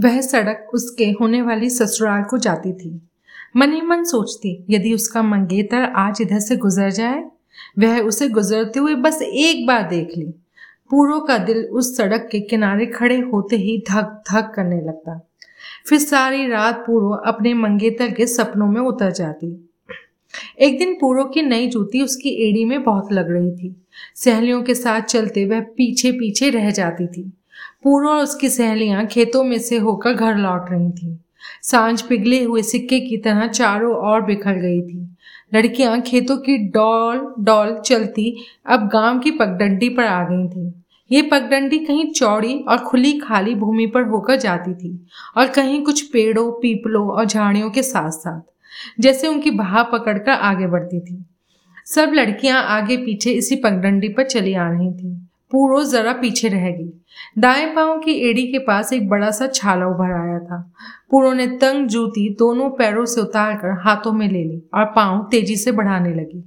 वह 0.00 0.20
सड़क 0.20 0.70
उसके 0.74 1.04
होने 1.04 1.42
वाली 1.42 1.70
ससुराल 1.70 2.22
को 2.22 2.38
जाती 2.38 2.72
थी। 2.72 3.08
मन 3.56 3.72
ही 3.72 3.80
मन 3.80 4.04
सोचती, 4.04 4.64
यदि 4.70 4.94
उसका 4.94 5.22
मंगेतर 5.22 5.82
आज 5.82 6.18
इधर 6.20 6.38
से 6.38 6.56
गुजर 6.56 6.90
जाए, 6.90 7.24
वह 7.78 8.00
उसे 8.00 8.28
गुजरते 8.28 8.78
हुए 8.78 8.94
बस 8.94 9.22
एक 9.22 9.66
बार 9.66 9.88
देख 9.88 10.08
ली। 10.16 10.24
पूरो 10.90 11.20
का 11.20 11.38
दिल 11.38 11.64
उस 11.64 11.96
सड़क 11.96 12.28
के 12.32 12.40
किनारे 12.40 12.86
खड़े 12.86 13.20
होते 13.20 13.56
ही 13.56 13.78
धक 13.78 14.22
धक 14.32 14.52
करने 14.56 14.80
लगता। 14.80 15.28
फिर 15.86 15.98
सारी 15.98 16.46
रात 16.46 16.84
पूरो 16.86 17.10
अपने 17.10 17.54
मंगेतर 17.54 18.10
के 18.10 18.26
सपनों 18.26 18.66
में 18.66 18.80
उतर 18.80 19.12
जाती। 19.12 19.70
एक 20.58 20.78
दिन 20.78 20.94
पूरो 20.94 21.24
की 21.24 21.42
नई 21.42 21.66
जूती 21.66 22.02
उसकी 22.02 22.28
एड़ी 22.28 22.64
में 22.64 22.82
बहुत 22.82 23.12
लग 23.12 23.30
रही 23.30 23.50
थी। 23.50 23.86
सहेलियों 24.14 24.62
के 24.62 24.74
साथ 24.74 25.00
चलते 25.00 25.46
वह 25.46 25.60
पीछे 25.60 26.12
पीछे 26.12 26.50
रह 26.50 26.70
जाती 26.70 27.06
थी। 27.06 27.32
पूरो 27.86 28.08
और 28.08 28.22
उसकी 28.22 28.48
सहेलियाँ 28.48 29.06
खेतों 29.06 29.44
में 29.44 29.58
से 29.58 29.76
होकर 29.78 30.12
घर 30.12 30.36
लौट 30.36 30.70
रही 30.70 30.90
थी। 30.90 31.20
साँझ 31.62 32.02
पिघले 32.02 32.44
हुए 32.44 32.62
सिक्के 32.62 33.00
की 33.00 33.16
तरह 33.16 33.46
चारों 33.46 34.12
ओर 34.12 34.20
बिखर 34.20 34.54
गई 34.54 34.80
थी। 34.82 35.16
लड़कियाँ 35.54 36.00
खेतों 36.00 36.36
की 36.36 36.58
डॉल 36.58 37.34
डॉल 37.38 37.80
चलती 37.80 38.46
अब 38.66 38.88
गाँव 38.88 39.18
की 39.18 39.30
पगडंडी 39.30 39.88
पर 39.88 40.04
आ 40.04 40.22
गई 40.24 40.48
थी। 40.48 40.82
ये 41.10 41.22
पगडंडी 41.22 41.78
कहीं 41.78 42.12
चौड़ी 42.12 42.54
और 42.68 42.78
खुली 42.78 43.18
खाली 43.18 43.54
भूमि 43.54 43.86
पर 43.86 44.02
होकर 44.02 44.36
जाती 44.36 44.74
थी 44.74 45.06
और 45.36 45.46
कहीं 45.46 45.82
कुछ 45.82 46.02
पेड़ों, 46.02 46.52
पीपलों 46.52 47.10
और 47.10 47.24
झाड़ियों 47.24 47.70
के 47.70 47.82
साथ 47.82 48.10
साथ 48.10 48.40
जैसे 49.00 49.28
उनकी 49.28 49.50
बहा 49.50 49.82
पकड़कर 49.82 50.30
आगे 50.30 50.66
बढ़ती 50.66 51.00
थी। 51.00 51.24
सब 51.86 52.12
लड़कियाँ 52.14 52.62
आगे 52.62 52.96
पीछे 52.96 53.30
इसी 53.30 53.56
पगडंडी 53.56 54.08
पर 54.08 54.24
चली 54.24 54.54
आ 54.54 54.70
रही 54.70 54.92
थी। 54.92 55.25
पूरो 55.52 55.82
जरा 55.84 56.12
पीछे 56.12 56.48
रह 56.48 56.70
गई। 56.70 56.92
दाएँ 57.38 57.66
पाँव 57.74 57.98
की 58.00 58.12
एड़ी 58.28 58.46
के 58.46 58.58
पास 58.58 58.92
एक 58.92 59.08
बड़ा 59.08 59.30
सा 59.30 59.46
छाला 59.46 59.86
उभर 59.86 60.12
आया 60.12 60.38
था। 60.40 60.60
पूरो 61.10 61.32
ने 61.32 61.46
तंग 61.56 61.86
जूती 61.88 62.28
दोनों 62.38 62.68
पैरों 62.70 63.04
से 63.04 63.20
उतारकर 63.20 63.78
हाथों 63.80 64.12
में 64.12 64.28
ले 64.28 64.42
ली 64.44 64.62
और 64.74 64.84
पाँव 64.86 65.26
तेज़ी 65.30 65.56
से 65.56 65.72
बढ़ाने 65.72 66.14
लगी। 66.14 66.42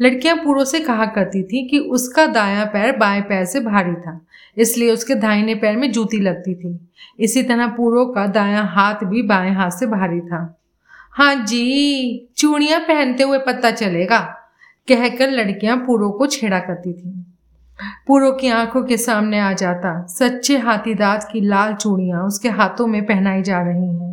लड़कियाँ 0.00 0.36
पूरो 0.36 0.64
से 0.64 0.80
कहा 0.80 1.06
करती 1.06 1.42
थी 1.42 1.66
कि 1.68 1.78
उसका 1.90 2.26
दायां 2.26 2.66
पैर 2.66 2.96
बाएँ 2.96 3.20
पैर 3.22 3.44
से 3.44 3.60
भारी 3.60 3.94
था, 3.94 4.20
इसलिए 4.56 4.92
उसके 4.92 5.14
दाहिने 5.14 5.54
पैर 5.54 5.76
में 5.76 5.90
जूती 5.92 6.20
लगती 6.20 6.54
थी। 6.54 6.78
इसी 7.18 7.42
तरह 7.42 7.66
पूरो 7.66 8.04
का 8.06 8.26
दायां 8.28 8.66
हाथ 8.66 9.04
भी 9.04 9.22
बाएँ 9.22 9.52
हाथ 9.54 9.70
से 9.70 9.86
भारी 9.86 10.20
था। 10.20 10.40
हाँ 11.14 11.34
जी, 11.36 12.28
चूड़ियाँ 12.36 12.80
पहनते 12.80 13.22
हुए 13.22 13.38
पता 13.38 13.70
चलेगा, 13.70 14.18
कहकर 14.88 15.30
लड़कियाँ 15.30 15.76
पूरो 15.76 16.10
को 16.10 16.26
छेड़ा 16.26 16.58
करती 16.60 16.92
थी। 16.92 17.14
पूरो 18.06 18.30
की 18.32 18.48
आँखों 18.48 18.82
के 18.82 18.96
सामने 18.96 19.38
आ 19.38 19.52
जाता। 19.52 20.06
सच्चे 20.06 20.58
हाथी 20.58 20.94
दांत 20.94 21.28
की 21.32 21.40
लाल 21.40 21.74
चूड़ियाँ 21.74 22.24
उसके 22.24 22.48
हाथों 22.48 22.86
में 22.86 23.04
पहनाई 23.06 23.42
जा 23.42 23.62
रही 23.62 23.86
हैं। 23.86 24.10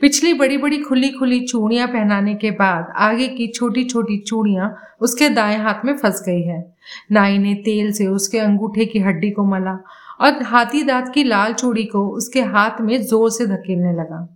पिछली 0.00 0.32
बड़ी 0.34 0.56
बड़ी 0.56 0.78
खुली 0.78 1.08
खुली 1.08 1.40
चूड़ियाँ 1.40 1.86
पहनाने 1.88 2.34
के 2.34 2.50
बाद 2.50 2.92
आगे 2.96 3.28
की 3.28 3.46
छोटी 3.46 3.84
छोटी 3.84 4.18
चूड़ियाँ 4.18 4.74
उसके 5.00 5.28
दाएँ 5.28 5.58
हाथ 5.58 5.84
में 5.84 5.96
फंस 5.96 6.22
गई 6.26 6.42
है। 6.42 6.74
नाई 7.12 7.38
ने 7.38 7.54
तेल 7.54 7.92
से 7.92 8.06
उसके 8.06 8.38
अंगूठे 8.38 8.84
की 8.84 8.98
हड्डी 8.98 9.30
को 9.30 9.44
मला 9.44 9.78
और 10.20 10.42
हाथी 10.42 10.82
दांत 10.82 11.12
की 11.14 11.24
लाल 11.24 11.52
चूड़ी 11.52 11.84
को 11.84 12.08
उसके 12.08 12.42
हाथ 12.42 12.80
में 12.80 13.00
ज़ोर 13.02 13.30
से 13.30 13.46
धकेलने 13.46 13.92
लगा। 13.92 14.28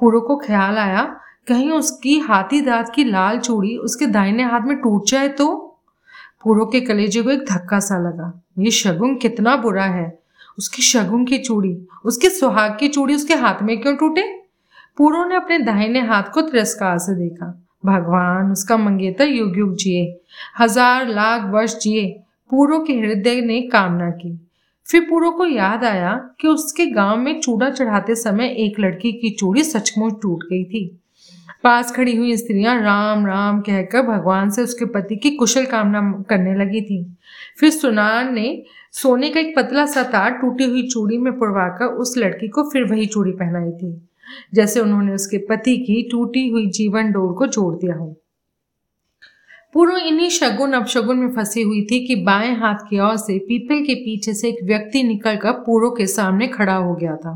पूरो 0.00 0.20
को 0.20 0.36
ख्याल 0.36 0.78
आया, 0.78 1.02
कहीं 1.48 1.70
उसकी 1.70 2.18
हाथी 2.18 2.60
दांत 2.60 2.92
की 2.94 3.04
लाल 3.04 3.38
चूड़ी 3.38 3.76
उसके 3.76 4.06
दाहिने 4.06 4.42
हाथ 4.42 4.60
में 4.60 4.76
टूट 4.76 5.06
जाए 5.08 5.28
तो? 5.28 5.67
पूरो 6.44 6.66
के 6.66 6.80
कलेजे 6.80 7.22
को 7.22 7.30
एक 7.30 7.44
धक्का 7.44 7.78
सा 7.80 7.98
लगा। 7.98 8.32
ये 8.58 8.70
शगुन 8.70 9.16
कितना 9.16 9.56
बुरा 9.56 9.84
है। 9.84 10.18
उसकी 10.58 10.82
शगुन 10.82 11.24
की 11.24 11.38
चूड़ी, 11.38 11.76
उसके 12.04 12.30
सुहाग 12.30 12.76
की 12.80 12.88
चूड़ी 12.88 13.14
उसके 13.14 13.34
हाथ 13.34 13.62
में 13.62 13.80
क्यों 13.80 13.96
टूटे? 13.96 14.22
पूरो 14.96 15.24
ने 15.24 15.36
अपने 15.36 15.58
दाहिने 15.58 16.00
हाथ 16.00 16.30
को 16.34 16.40
तिरस्कार 16.40 16.98
से 16.98 17.14
देखा। 17.14 17.46
भगवान, 17.86 18.50
उसका 18.52 18.76
मंगेतर 18.76 19.28
युग 19.28 19.58
युग 19.58 19.76
जिए। 19.76 20.20
हज़ार 20.58 21.08
लाख 21.08 21.50
वर्ष 21.50 21.78
जिए। 21.78 22.06
पूरो 22.50 22.78
के 22.78 22.92
हृदय 22.92 23.40
ने 23.40 23.60
कामना 23.62 24.10
की। 24.10 24.38
फिर 24.86 25.00
पूरो 25.00 25.30
को 25.30 25.46
याद 25.46 25.84
आया 25.84 26.14
कि 26.40 26.48
उसके 26.48 26.86
गाँव 26.86 27.16
में 27.16 27.40
चूड़ा 27.40 27.70
चढ़ाते 27.70 28.14
समय 28.14 28.54
एक 28.58 28.80
लड़की 28.80 29.12
की 29.12 29.30
चूड़ी 29.30 29.64
सचमुच 29.64 30.14
टूट 30.22 30.44
गई 30.44 30.64
थी। 30.64 31.00
पास 31.64 31.90
खड़ी 31.92 32.16
हुई 32.16 32.36
स्त्रियाँ 32.36 32.74
राम 32.82 33.26
राम 33.26 33.60
कहकर 33.60 34.02
भगवान 34.02 34.50
से 34.50 34.62
उसके 34.62 34.84
पति 34.84 35.16
की 35.16 35.30
कुशल 35.30 35.66
कामना 35.66 36.00
करने 36.30 36.54
लगी 36.54 36.80
थी। 36.80 37.02
फिर 37.60 37.70
सुनार 37.70 38.30
ने 38.30 38.62
सोने 38.92 39.30
का 39.30 39.40
एक 39.40 39.54
पतला 39.56 39.86
सा 39.86 40.02
तार 40.02 40.30
टूटी 40.32 40.64
हुई 40.64 40.86
चूड़ी 40.88 41.18
में 41.18 41.32
पुरवाकर 41.38 41.86
उस 41.96 42.16
लड़की 42.18 42.48
को 42.48 42.62
फिर 42.70 42.84
वही 42.84 43.06
चूड़ी 43.06 43.32
पहनाई 43.32 43.70
थी, 43.72 43.92
जैसे 44.54 44.80
उन्होंने 44.80 45.14
उसके 45.14 45.38
पति 45.48 45.76
की 45.76 46.02
टूटी 46.02 46.48
हुई 46.48 46.66
जीवन 46.70 47.12
डोर 47.12 47.32
को 47.32 47.46
जोड़ 47.46 47.74
दिया 47.74 47.94
हो। 47.94 48.14
पूर्व 49.74 49.96
इन्हीं 49.96 50.28
शगुन 50.30 50.72
अपशगुन 50.72 51.18
में 51.18 51.30
फंसी 51.30 51.62
हुई 51.62 51.82
थी 51.82 52.06
कि 52.06 52.14
बाएँ 52.16 52.54
हाथ 52.56 52.88
की 52.90 53.00
ओर 53.00 53.16
से 53.16 53.38
पीपल 53.38 53.84
के 53.84 53.94
पीछे 53.94 54.34
से 54.34 54.48
एक 54.48 54.62
व्यक्ति 54.64 55.02
निकलकर 55.02 55.52
पूर्व 55.60 55.90
के 55.90 56.06
सामने 56.06 56.46
खड़ा 56.48 56.74
हो 56.74 56.94
गया 56.94 57.16
था। 57.16 57.34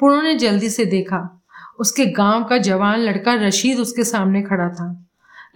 पूर्व 0.00 0.22
ने 0.22 0.34
जल्दी 0.34 0.70
से 0.70 0.84
देखा 0.84 1.18
उसके 1.82 2.06
गाँव 2.06 2.44
का 2.44 2.58
जवान 2.58 3.00
लड़का 3.00 3.34
रशीद 3.34 3.78
उसके 3.78 4.04
सामने 4.04 4.42
खड़ा 4.42 4.68
था। 4.68 5.06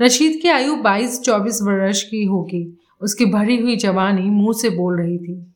रशीद 0.02 0.38
की 0.42 0.48
आयु 0.48 0.76
22-24 0.76 1.62
वर्ष 1.62 2.02
की 2.02 2.24
होगी। 2.24 2.78
उसकी 3.00 3.24
भरी 3.24 3.56
हुई 3.56 3.76
जवानी 3.76 4.22
मुँह 4.22 4.52
से 4.52 4.70
बोल 4.70 5.00
रही 5.00 5.18
थी। 5.18 5.54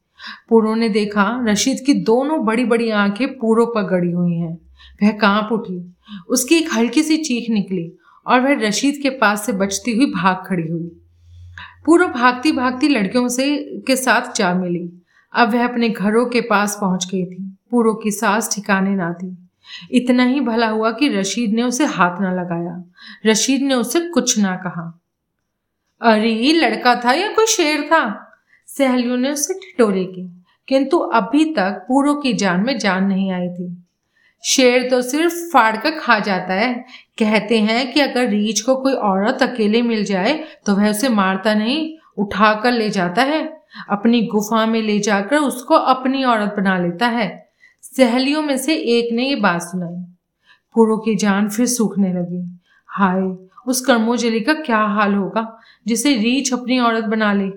पूरो 0.48 0.74
ने 0.74 0.88
देखा, 0.88 1.44
रशीद 1.48 1.80
की 1.86 1.94
दोनों 1.94 2.44
बड़ी 2.44 2.64
बड़ी 2.64 2.90
आँखें 2.90 3.38
पूरो 3.38 3.66
पर 3.66 3.82
गड़ी 3.82 4.10
हुई 4.10 4.34
हैं। 4.34 4.58
वह 5.02 5.12
काँप 5.12 5.48
उठी। 5.52 5.94
उसकी 6.28 6.54
एक 6.54 6.68
हल्की 6.74 7.02
सी 7.02 7.16
चीख 7.16 7.50
निकली 7.50 7.92
और 8.26 8.40
वह 8.40 8.68
रशीद 8.68 8.98
के 9.02 9.10
पास 9.10 9.46
से 9.46 9.52
बचती 9.52 9.96
हुई 9.96 10.06
भाग 10.06 10.36
खड़ी 10.46 10.68
हुई। 10.68 11.00
पूरो 11.86 12.06
भागती 12.06 12.52
भागती 12.52 12.88
लड़कियों 12.88 13.28
से, 13.28 13.56
के 13.86 13.96
साथ 13.96 14.36
जा 14.36 14.54
मिली। 14.54 15.02
अब 15.34 15.52
वह 15.52 15.68
अपने 15.68 15.88
घरों 15.88 16.26
के 16.26 16.40
पास 16.40 16.78
पहुँच 16.80 17.08
गई 17.12 17.24
थी। 17.24 17.56
पूरो 17.70 17.94
की 17.94 18.10
सांस 18.10 18.54
ठिकाने 18.54 18.90
ना 18.90 19.12
थी। 19.12 19.46
इतना 19.92 20.24
ही 20.24 20.40
भला 20.40 20.68
हुआ 20.68 20.90
कि 20.92 21.08
रशीद 21.08 21.54
ने 21.54 21.62
उसे 21.62 21.84
हाथ 21.84 22.20
ना 22.20 22.32
लगाया। 22.32 22.82
रशीद 23.26 23.62
ने 23.62 23.74
उसे 23.74 24.00
कुछ 24.08 24.38
ना 24.38 24.54
कहा। 24.56 24.86
अरे 26.02 26.52
लड़का 26.52 26.94
था 26.94 27.12
या 27.12 27.32
कोई 27.32 27.46
शेर 27.46 27.82
था? 27.82 28.02
सहेलियों 28.68 29.16
ने 29.16 29.30
उसे 29.30 29.54
ठिठोरे 29.54 30.04
की, 30.04 30.22
किंतु 30.68 30.98
अभी 30.98 31.44
तक 31.44 31.84
पूरो 31.88 32.14
की 32.14 32.32
जान 32.32 32.60
में 32.60 32.78
जान 32.78 33.04
नहीं 33.04 33.30
आई 33.32 33.48
थी। 33.48 33.76
शेर 34.44 34.88
तो 34.90 35.00
सिर्फ़ 35.02 35.34
फाड़ 35.52 35.76
कर 35.76 35.98
खा 35.98 36.18
जाता 36.18 36.54
है। 36.54 36.72
कहते 37.18 37.58
हैं 37.58 37.92
कि 37.92 38.00
अगर 38.00 38.28
रीछ 38.28 38.60
को 38.60 38.76
कोई 38.76 38.92
औरत 38.92 39.42
अकेले 39.42 39.82
मिल 39.82 40.04
जाए 40.04 40.32
तो 40.66 40.74
वह 40.74 40.90
उसे 40.90 41.08
मारता 41.08 41.54
नहीं 41.54 41.92
उठा 42.18 42.52
कर 42.54 42.72
ले 42.72 42.88
जाता 42.90 43.22
है। 43.22 43.42
अपनी 43.90 44.22
गुफा 44.22 44.64
में 44.66 44.80
ले 44.82 44.98
जाकर 44.98 45.36
उसको 45.36 45.74
अपनी 45.74 46.24
औरत 46.24 46.54
बना 46.56 46.78
लेता 46.78 47.06
है। 47.06 47.49
सहेलियों 47.82 48.42
में 48.42 48.58
से 48.58 48.74
एक 48.74 49.12
ने 49.12 49.28
ये 49.28 49.36
बात 49.36 49.62
सुनाई। 49.62 50.14
पूरो 50.74 50.96
की 50.96 51.14
जान 51.14 51.48
फिर 51.48 51.66
सूखने 51.66 52.12
लगी। 52.12 52.60
हाय, 52.86 53.36
उस 53.66 53.80
कर्मोजली 53.80 54.40
का 54.40 54.52
क्या 54.52 54.78
हाल 54.78 55.14
होगा, 55.14 55.58
जिसे 55.86 56.16
रीछ 56.16 56.52
अपनी 56.52 56.78
औरत 56.78 57.04
बना 57.04 57.32
ले? 57.32 57.50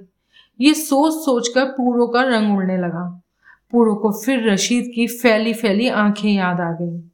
ये 0.61 0.73
सोच 0.73 1.13
सोच 1.13 1.47
कर 1.47 1.65
पूरो 1.65 2.07
का 2.07 2.21
रंग 2.21 2.57
उड़ने 2.57 2.77
लगा। 2.77 3.21
पूरो 3.71 3.95
को 3.95 4.11
फिर 4.11 4.49
रशीद 4.49 4.91
की 4.95 5.07
फैली 5.07 5.53
फैली 5.53 5.87
आँखें 5.87 6.33
याद 6.33 6.61
आ 6.61 6.71
गई। 6.71 7.09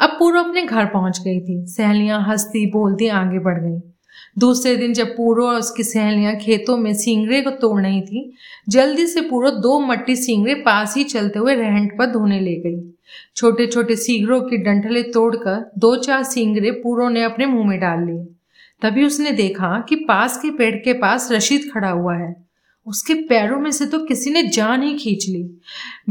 अब 0.00 0.10
पूरो 0.18 0.40
अपने 0.40 0.62
घर 0.62 0.86
पहुँच 0.86 1.20
गई 1.20 1.40
थी। 1.40 1.66
सहेलियाँ 1.66 2.22
हंसती 2.22 2.70
बोलती 2.70 3.08
आगे 3.08 3.38
बढ़ 3.38 3.58
गई। 3.58 3.92
दूसरे 4.38 4.76
दिन 4.76 4.92
जब 4.92 5.16
पूरो 5.16 5.46
और 5.46 5.56
उसकी 5.56 5.82
सहेलियाँ 5.82 6.36
खेतों 6.36 6.76
में 6.76 6.94
सिंगरे 6.94 7.40
को 7.40 7.50
तोड़ 7.50 7.82
रही 7.82 8.02
थी, 8.02 8.34
जल्दी 8.68 9.06
से 9.06 9.20
पूरो 9.20 9.50
दो 9.50 9.80
मट्टी 9.80 10.16
सिंगरे 10.16 10.54
पास 10.54 10.96
ही 10.96 11.04
चलते 11.04 11.38
हुए 11.38 11.54
रहंट 11.54 11.98
पर 11.98 12.06
धोने 12.06 12.40
ले 12.40 12.54
गई। 12.54 12.94
छोटे 13.36 13.66
छोटे 13.66 13.96
सींगरों 13.96 14.40
की 14.40 14.56
डंठले 14.56 15.02
तोड़कर 15.02 15.72
दो 15.78 15.96
चार 15.96 16.22
सिंगरे 16.22 16.70
पूरो 16.70 17.08
ने 17.08 17.22
अपने 17.22 17.46
मुँह 17.46 17.68
में 17.68 17.80
डाल 17.80 18.06
लिए। 18.06 18.34
तभी 18.82 19.04
उसने 19.04 19.30
देखा 19.30 19.86
कि 19.88 19.96
पास 19.96 20.36
के 20.36 20.50
पेड़ 20.50 20.76
के 20.76 20.92
पास 20.92 21.28
रशीद 21.32 21.70
खड़ा 21.74 21.90
हुआ 21.90 22.16
है। 22.16 22.44
उसके 22.86 23.14
पैरों 23.14 23.60
में 23.60 23.70
से 23.70 23.86
तो 23.86 23.98
किसी 23.98 24.30
ने 24.30 24.42
जान 24.42 24.82
ही 24.82 24.94
खींच 24.94 25.26
ली। 25.28 25.60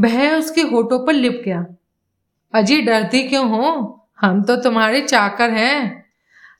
वह 0.00 0.36
उसके 0.36 0.60
होठों 0.60 1.06
पर 1.06 1.12
लिप 1.12 1.42
गया। 1.44 1.66
अजी, 2.54 2.80
डरती 2.80 3.22
क्यों 3.22 3.50
हो? 3.50 3.94
हम 4.20 4.42
तो 4.42 4.56
तुम्हारे 4.56 5.00
चाकर 5.00 5.50
हैं। 5.50 6.07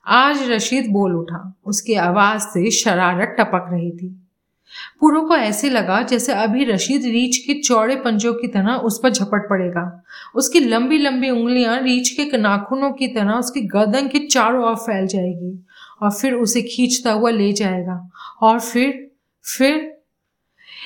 आज 0.05 0.49
रशीद 0.51 0.91
बोल 0.91 1.15
उठा। 1.15 1.53
उसकी 1.65 1.93
आवाज़ 1.93 2.41
से 2.41 2.71
शरारत 2.71 3.35
टपक 3.39 3.69
रही 3.71 3.91
थी। 3.91 4.27
पूरो 4.99 5.21
को 5.21 5.35
ऐसे 5.35 5.69
लगा 5.69 6.01
जैसे 6.01 6.33
अभी 6.33 6.65
रशीद 6.65 7.05
रीछ 7.05 7.37
के 7.37 7.53
चौड़े 7.53 7.95
पंजों 7.95 8.33
की 8.33 8.47
तरह 8.47 8.73
उस 8.73 8.99
पर 9.03 9.09
झपट 9.09 9.49
पड़ेगा। 9.49 10.03
उसकी 10.35 10.59
लंबी 10.59 10.97
लंबी 10.97 11.29
उंगलियाँ 11.29 11.81
रीछ 11.81 12.09
के 12.09 12.37
नाखूनों 12.37 12.91
की 12.91 13.07
तरह 13.07 13.31
उसकी 13.31 13.61
गर्दन 13.61 14.07
के 14.07 14.19
चारों 14.19 14.65
ओर 14.65 14.75
फैल 14.75 15.07
जाएगी 15.07 15.65
और 16.01 16.11
फिर 16.11 16.33
उसे 16.33 16.61
खींचता 16.61 17.11
हुआ 17.11 17.29
ले 17.29 17.53
जाएगा। 17.53 18.09
और 18.41 18.59
फिर 18.59 19.11
फिर 19.43 19.97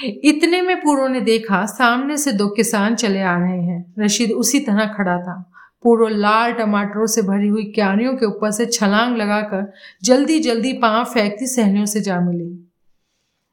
इतने 0.04 0.62
में 0.62 0.82
पूरो 0.82 1.08
ने 1.08 1.22
देखा 1.22 1.66
सामने 1.66 2.18
से 2.18 2.32
दो 2.32 2.48
किसान 2.48 2.96
चले 2.96 3.22
आ 3.22 3.38
रहे 3.38 3.62
हैं। 3.62 3.94
रशीद 4.00 4.32
उसी 4.32 4.60
तरह 4.60 4.86
खड़ा 4.86 5.18
था। 5.18 5.53
पूरो 5.84 6.08
लाल 6.08 6.54
टमाटरों 6.54 7.06
से 7.06 7.22
भरी 7.22 7.48
हुई 7.48 7.64
क्यारियों 7.64 8.14
के 8.14 8.26
ऊपर 8.26 8.52
से 8.52 8.66
छलांग 8.66 9.18
लगाकर 9.18 9.74
जल्दी 10.04 10.40
जल्दी 10.40 10.74
पाँव 10.74 11.06
फेंकती 11.06 11.48
सहनियों 11.48 11.86
से 11.86 12.02
जा 12.02 12.20
मिली। 12.20 12.70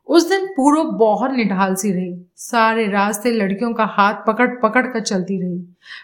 उस 0.07 0.29
दिन 0.29 0.47
पूरो 0.47 0.85
बहुत 0.85 1.31
निढाल 1.31 1.75
सी 1.75 1.91
रही। 1.93 2.27
सारे 2.37 2.87
रास्ते 2.87 3.31
लड़कियों 3.31 3.73
का 3.73 3.85
हाथ 3.85 4.15
पकड़ 4.27 4.49
पकड़ 4.49 4.87
कर 4.87 5.01
चलती 5.01 5.41
रही। 5.43 5.59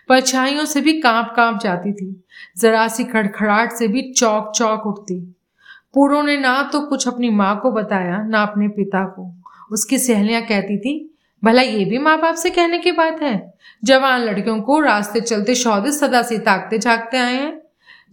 परछाइयों 0.08 0.64
से 0.64 0.80
भी 0.80 1.00
काँप 1.00 1.32
काँप 1.36 1.60
जाती 1.62 1.92
थी। 1.92 2.24
जरा 2.58 2.88
सी 2.88 3.04
खड़खड़ाहट 3.04 3.72
से 3.72 3.88
भी 3.88 4.12
चौक 4.12 4.52
चौक 4.56 4.86
उठती। 4.86 5.20
पूरो 5.94 6.22
ने 6.22 6.36
ना 6.36 6.70
तो 6.72 6.80
कुछ 6.80 7.08
अपनी 7.08 7.30
माँ 7.30 7.60
को 7.60 7.70
बताया, 7.70 8.22
ना 8.22 8.42
अपने 8.42 8.68
पिता 8.68 9.04
को। 9.04 9.34
उसकी 9.72 9.98
सहेलियाँ 9.98 10.42
कहती 10.42 10.78
थी 10.78 11.15
भला 11.44 11.62
ये 11.62 11.84
भी 11.84 11.98
माँ 11.98 12.20
बाप 12.20 12.34
से 12.34 12.50
कहने 12.50 12.78
की 12.78 12.92
बात 12.92 13.22
है? 13.22 13.54
जवान 13.84 14.20
लड़कियों 14.20 14.60
को 14.60 14.80
रास्ते 14.80 15.20
चलते 15.20 15.54
शौदे 15.54 15.92
सदा 15.92 16.22
से 16.22 16.38
ताकते 16.38 16.78
झाकते 16.78 17.16
आए 17.16 17.34
हैं। 17.34 17.62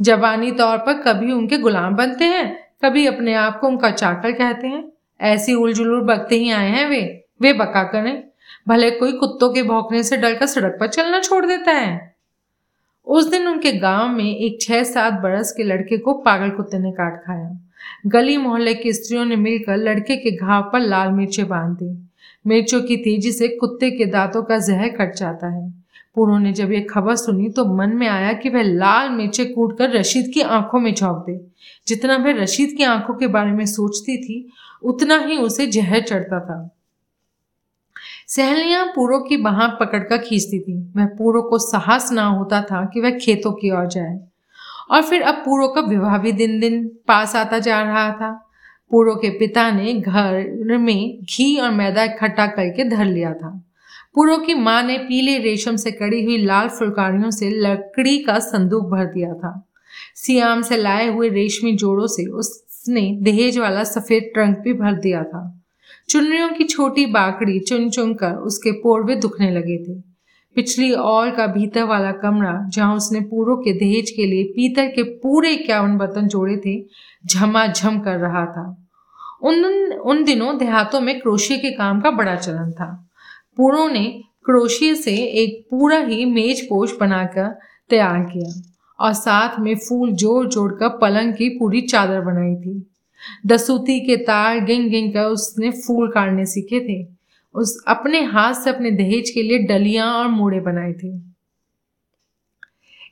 जवानी 0.02 0.52
तौर 0.52 0.78
पर 0.78 0.94
कभी 0.94 1.32
उनके 1.32 1.58
गुलाम 1.58 1.96
बनते 1.96 2.26
हैं, 2.26 2.68
कभी 2.86 3.06
अपने 3.06 3.34
आप 3.34 3.60
को 3.60 3.68
उनका 3.68 3.92
चाकर 3.92 4.32
कहते 4.32 4.68
हैं। 4.68 4.92
ऐसी 5.22 5.54
उलझुलूर 5.54 6.04
बकते 6.04 6.36
ही 6.36 6.52
आए 6.52 6.70
हैं 6.70 6.90
वे 6.90 7.26
वे 7.42 7.54
बका 7.54 7.84
करें। 7.84 8.24
भले 8.68 8.92
कोई 8.92 9.12
कुत्तों 9.12 9.54
के 9.54 9.64
भौंकने 9.64 10.04
से 10.04 10.18
डरकर 10.18 10.46
सड़क 10.46 10.78
पर 10.80 10.88
चलना 10.88 11.20
छोड़ 11.20 11.46
देता 11.46 11.72
है। 11.72 12.16
उस 13.06 13.30
दिन 13.30 13.48
उनके 13.48 13.72
गाँव 13.72 14.08
में 14.08 14.36
एक 14.38 14.62
छह 14.62 14.84
सात 14.84 15.14
बरस 15.14 15.52
के 15.52 15.64
लड़के 15.64 15.98
को 15.98 16.14
पागल 16.14 16.50
कुत्ते 16.50 16.80
ने 16.80 16.92
काट 16.92 17.24
खाया। 17.26 17.72
गली 18.08 18.38
मोहल्ले 18.38 18.74
की 18.74 18.94
स्त्रियों 18.94 19.26
ने 19.26 19.36
मिलकर 19.36 19.78
लड़के 19.78 20.16
के 20.16 20.32
घाव 20.32 20.70
पर 20.74 20.80
लाल 20.80 21.10
मिर्चें 21.10 21.48
बाँध 21.48 21.78
दी। 21.78 22.10
मिर्चों 22.48 22.82
की 22.82 22.98
तेज़ी 22.98 23.32
से 23.32 23.48
कुत्ते 23.48 23.92
के 23.92 24.06
दांतों 24.06 24.44
का 24.44 24.58
जहर 24.58 24.90
कट 24.90 25.16
जाता 25.16 25.48
है। 25.48 25.84
पूर्णों 26.16 26.40
ने 26.40 26.54
जब 26.54 26.72
यह 26.72 26.88
खबर 26.90 27.16
सुनी 27.16 27.50
तो 27.50 27.66
मन 27.66 27.90
में 27.90 28.08
आया 28.08 28.34
कि 28.34 28.50
वह 28.50 28.64
लाल 28.64 29.10
मिर्चें 29.10 29.54
कूट 29.54 29.78
कर 29.78 29.92
रशीद 29.92 30.32
की 30.34 30.42
आँखों 30.42 30.80
में 30.80 30.94
झोंक 30.94 31.26
दे। 31.30 31.48
जितना 31.88 32.18
वह 32.18 32.32
रशीद 32.32 32.74
की 32.78 32.84
आँखों 32.84 33.14
के 33.14 33.28
बारे 33.28 33.52
में 33.52 33.66
सोचती 33.66 34.18
थी, 34.18 34.50
उतना 34.84 35.18
ही 35.18 35.38
उसे 35.38 35.68
जहर 35.68 36.02
चढ़ता 36.02 36.40
था। 36.40 36.76
सहेलियाँ 38.28 38.86
पूरो 38.86 39.20
की 39.20 39.38
बाह 39.38 39.68
पकड़कर 39.68 40.18
खींचती 40.18 40.60
थी। 40.60 40.94
वह 40.98 41.06
पूरो 41.06 41.42
को 41.42 41.58
साहस 41.58 42.12
ना 42.12 42.24
होता 42.24 42.62
था 42.62 42.86
कि 42.86 43.02
वह 43.02 43.10
खेतों 43.10 43.52
की 43.52 43.72
ओर 43.72 43.88
जाए। 43.88 44.20
और 44.92 45.02
फिर 45.02 45.22
अब 45.22 45.36
पूरो 45.36 45.68
का 45.68 45.82
विवाह 45.82 46.18
भी 46.18 46.32
दिन 46.32 46.60
दिन 46.60 46.88
पास 46.88 47.36
आता 47.36 47.60
जा 47.60 47.82
रहा 47.82 48.12
था। 48.12 48.43
पूरो 48.94 49.16
के 49.16 49.30
पिता 49.30 49.72
ने 49.72 49.94
घर 49.94 50.78
में 50.78 51.20
घी 51.22 51.58
और 51.58 51.72
मैदा 51.72 52.04
इकट्ठा 52.04 52.48
करके 52.48 52.84
धर 52.84 53.06
लिया 53.06 53.34
था। 53.34 53.66
पूरो 54.16 54.38
की 54.38 54.54
माँ 54.54 54.84
ने 54.84 54.98
पीले 54.98 55.38
रेशम 55.38 55.76
से 55.76 55.92
कड़ी 55.92 56.24
हुई 56.24 56.38
लाल 56.38 56.68
फुलकारियों 56.68 57.32
से 57.32 57.50
लकड़ी 57.50 58.18
का 58.18 58.40
संदूक 58.40 58.84
भर 58.84 59.06
दिया 59.06 59.34
था। 59.34 59.70
सियाम 60.16 60.62
से 60.62 60.78
लाए 60.78 61.08
हुए 61.10 61.30
रेशमी 61.30 61.74
जोड़ों 61.74 62.08
से 62.08 62.26
उसने 62.26 63.20
दहेज 63.22 63.58
वाला 63.58 63.84
सफ़ेद 63.84 64.24
ट्रंक 64.34 64.58
भी 64.58 64.74
भर 64.74 64.94
दिया 64.94 65.24
था। 65.24 65.64
चुनरियों 66.10 66.50
की 66.50 66.64
छोटी 66.64 67.06
बाकड़ी 67.06 67.60
चुन 67.60 67.90
चुन 67.90 68.14
कर 68.14 68.32
उसके 68.32 68.72
पोरवे 68.72 69.16
दुखने 69.16 69.52
लगे 69.52 69.78
थे। 69.78 70.00
पिछली 70.56 70.92
और 70.92 71.32
का 71.32 71.48
भीतर 71.48 71.84
वाला 71.84 72.12
कमरा 72.12 72.70
जहाँ 72.70 72.96
उसने 72.96 73.22
पूरों 73.22 73.58
के 73.58 73.74
दहेज 73.74 74.10
के 74.10 74.26
लिए 74.26 74.44
पीतल 74.44 74.88
के 74.88 75.04
पूरे 75.04 75.52
इक्यावन 75.52 75.98
बर्तन 75.98 76.28
जोड़े 76.28 76.58
थे, 76.58 76.86
झमाझम 77.26 77.90
जम 77.90 78.00
कर 78.00 78.18
रहा 78.18 78.46
था। 78.46 78.83
उन 79.44 79.66
उन 79.94 80.24
दिनों 80.24 80.58
देहातों 80.58 81.02
में 81.02 81.20
क्रोशिया 81.20 81.58
के 81.58 81.72
काम 81.72 82.02
का 82.02 82.12
बड़ा 82.12 82.36
चलन 82.36 82.72
था। 82.72 83.10
पूरों 83.58 83.90
ने 83.90 84.22
क्रोशिया 84.46 84.94
से 84.94 85.12
एक 85.12 85.68
पूरा 85.72 85.98
ही 85.98 86.26
मेज 86.26 86.66
पोश 86.66 86.98
बनाकर 87.00 87.60
तैयार 87.90 88.20
किया 88.20 88.62
और 89.00 89.14
साथ 89.14 89.60
में 89.60 89.76
फूल 89.76 90.12
जोड़ 90.12 90.48
जोड़ 90.48 90.72
कर 90.72 90.90
पलंग 90.90 91.34
की 91.34 91.50
पूरी 91.50 91.82
चादर 91.82 92.22
बनाई 92.22 92.56
थी। 92.56 92.90
दसूती 93.46 94.00
के 94.00 94.16
तार 94.16 94.60
गिंग 94.60 94.90
गिंग 94.90 95.14
कर 95.14 95.26
उसने 95.26 95.72
फूल 95.72 96.12
काटने 96.12 96.46
सीखे 96.46 96.80
थे। 96.80 97.08
उस, 97.56 97.84
अपने 97.88 98.24
हाथ 98.24 98.54
से 98.54 98.70
अपने 98.70 98.92
दहेज 98.92 99.30
के 99.30 99.44
लिए 99.44 99.60
डलियाँ 99.60 100.14
और 100.14 100.28
मूड़े 100.28 100.60
बनाए 100.60 100.94
थे। 100.94 101.33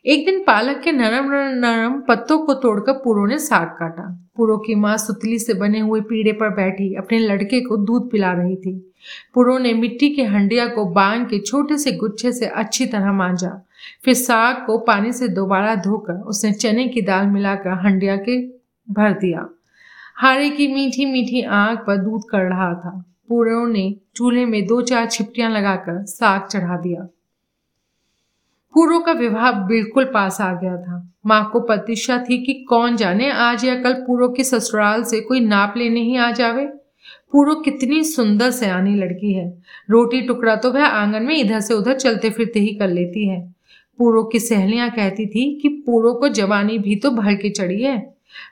एक 0.05 0.25
दिन 0.25 0.39
पालक 0.39 0.81
के 0.83 0.91
नरम 0.91 1.31
नरम 1.31 2.01
पत्तों 2.01 2.37
को 2.39 2.53
तोड़कर 2.53 2.93
पूरो 2.93 3.25
ने 3.25 3.37
साग 3.39 3.67
काटा। 3.67 4.29
पूरो 4.37 4.57
की 4.57 4.75
माँ 4.75 4.97
सुतली 4.97 5.39
से 5.39 5.53
बने 5.53 5.79
हुए 5.79 6.01
पीड़े 6.01 6.31
पर 6.31 6.49
बैठी 6.49 6.95
अपने 6.95 7.19
लड़के 7.19 7.61
को 7.61 7.77
दूध 7.77 8.11
पिला 8.11 8.31
रही 8.31 8.55
थी। 8.55 8.93
पुरो 9.33 9.57
ने 9.57 9.73
मिट्टी 9.73 10.09
के 10.09 10.23
हंडिया 10.23 10.67
को 10.67 10.85
बांग 10.85 11.25
के 11.25 11.39
छोटे 11.39 11.77
से 11.77 11.91
गुच्छे 11.91 12.31
से 12.31 12.45
अच्छी 12.45 12.85
तरह 12.85 13.11
मांजा। 13.11 13.67
फिर 14.05 14.13
साग 14.13 14.65
को 14.65 14.77
पानी 14.77 15.11
से 15.11 15.27
दोबारा 15.27 15.75
धोकर 15.75 16.13
उसने 16.13 16.51
चने 16.51 16.87
की 16.87 17.01
दाल 17.01 17.27
मिलाकर 17.27 17.69
हंडिया 17.69 18.15
के 18.15 18.41
भर 18.89 19.11
दिया। 19.11 19.49
हारे 20.15 20.49
की 20.49 20.67
मीठी 20.67 21.05
मीठी 21.05 21.41
आँख 21.41 21.79
पर 21.79 21.97
दूध 21.97 22.21
कर 22.31 22.41
रहा 22.41 22.73
था। 22.73 23.05
पूरों 23.29 23.67
ने 23.67 23.95
चूल्हे 24.15 24.45
में 24.45 24.65
दो 24.65 24.81
चार 24.81 25.05
छिपटियाँ 25.05 25.51
लगाकर 25.51 26.05
साग 26.05 26.47
चढ़ा 26.47 26.77
दिया। 26.77 27.07
पूरो 28.73 28.99
का 28.99 29.11
विवाह 29.11 29.51
बिल्कुल 29.51 30.03
पास 30.03 30.41
आ 30.41 30.53
गया 30.53 30.77
था। 30.77 31.13
माँ 31.25 31.49
को 31.53 31.59
प्रतीक्षा 31.59 32.17
थी 32.17 32.37
कि 32.45 32.53
कौन 32.53 32.95
जाने, 32.95 33.31
आज 33.31 33.65
या 33.65 33.75
कल 33.75 33.93
पूर्व 33.93 34.27
के 34.27 34.43
ससुराल 34.43 35.03
से 35.03 35.19
कोई 35.21 35.39
नाप 35.39 35.73
लेने 35.77 36.01
ही 36.01 36.15
आ 36.15 36.31
जावे। 36.31 36.65
पूर्व 37.31 37.53
कितनी 37.55 38.03
सुंदर 38.03 38.51
सयानी 38.51 38.95
लड़की 38.95 39.33
है। 39.33 39.47
रोटी 39.89 40.21
टुकड़ा 40.21 40.55
तो 40.55 40.71
वह 40.71 40.85
आँगन 40.85 41.23
में 41.23 41.35
इधर 41.35 41.59
से 41.59 41.73
उधर 41.73 41.93
चलते 41.93 42.29
फिरते 42.29 42.59
ही 42.59 42.75
कर 42.75 42.87
लेती 42.87 43.27
है। 43.27 43.41
पूर्व 43.99 44.23
की 44.23 44.39
सहेलियाँ 44.39 44.89
कहती 44.89 45.25
थी 45.25 45.59
कि 45.61 45.69
पूर्व 45.69 46.13
को 46.13 46.27
जवानी 46.27 46.77
भी 46.77 46.95
तो 46.95 47.11
भर 47.11 47.33
के 47.33 47.49
चढ़ी 47.49 47.81
है। 47.81 47.97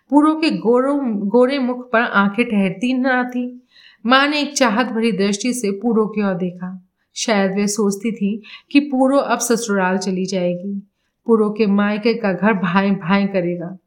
पूर्व 0.09 0.33
के 0.33 0.49
गोरो, 0.49 0.93
गोरे 1.25 1.59
मुख 1.59 1.89
पर 1.91 2.01
आँखें 2.01 2.45
ठहरती 2.45 2.93
न 2.93 3.23
थी 3.23 3.61
माँ 4.05 4.27
ने 4.27 4.41
एक 4.41 4.53
चाहत 4.53 4.85
भरी 4.85 5.11
दृष्टि 5.11 5.53
से 5.53 5.71
पूर्व 5.71 6.05
की 6.05 6.23
ओर 6.23 6.33
देखा। 6.33 6.88
शायद 7.19 7.51
वे 7.51 7.67
सोचती 7.67 8.11
थी 8.11 8.41
कि 8.71 8.79
पूरो 8.79 9.17
अब 9.17 9.39
ससुराल 9.39 9.97
चली 9.97 10.25
जाएगी। 10.25 10.87
पूरो 11.25 11.49
के 11.49 11.65
मायके 11.65 12.13
का 12.13 12.33
घर 12.33 12.53
भाई 12.53 12.91
भाई 12.91 13.25
करेगा। 13.25 13.77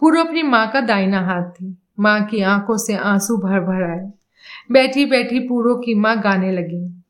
पूरो 0.00 0.24
अपनी 0.24 0.42
माँ 0.42 0.70
का 0.70 0.80
दाइना 0.80 1.20
हाथ 1.20 1.42
थी। 1.42 1.76
माँ 2.00 2.24
की 2.24 2.40
आँखों 2.40 2.76
से 2.76 2.96
आँसू 2.96 3.36
भर 3.36 3.60
भर 3.60 3.82
आए। 3.90 4.12
बैठी 4.72 5.04
बैठी 5.04 5.38
पूरो 5.38 5.74
की 5.74 5.94
माँ 5.94 6.20
गाने 6.20 6.52
लगी। 6.52 7.04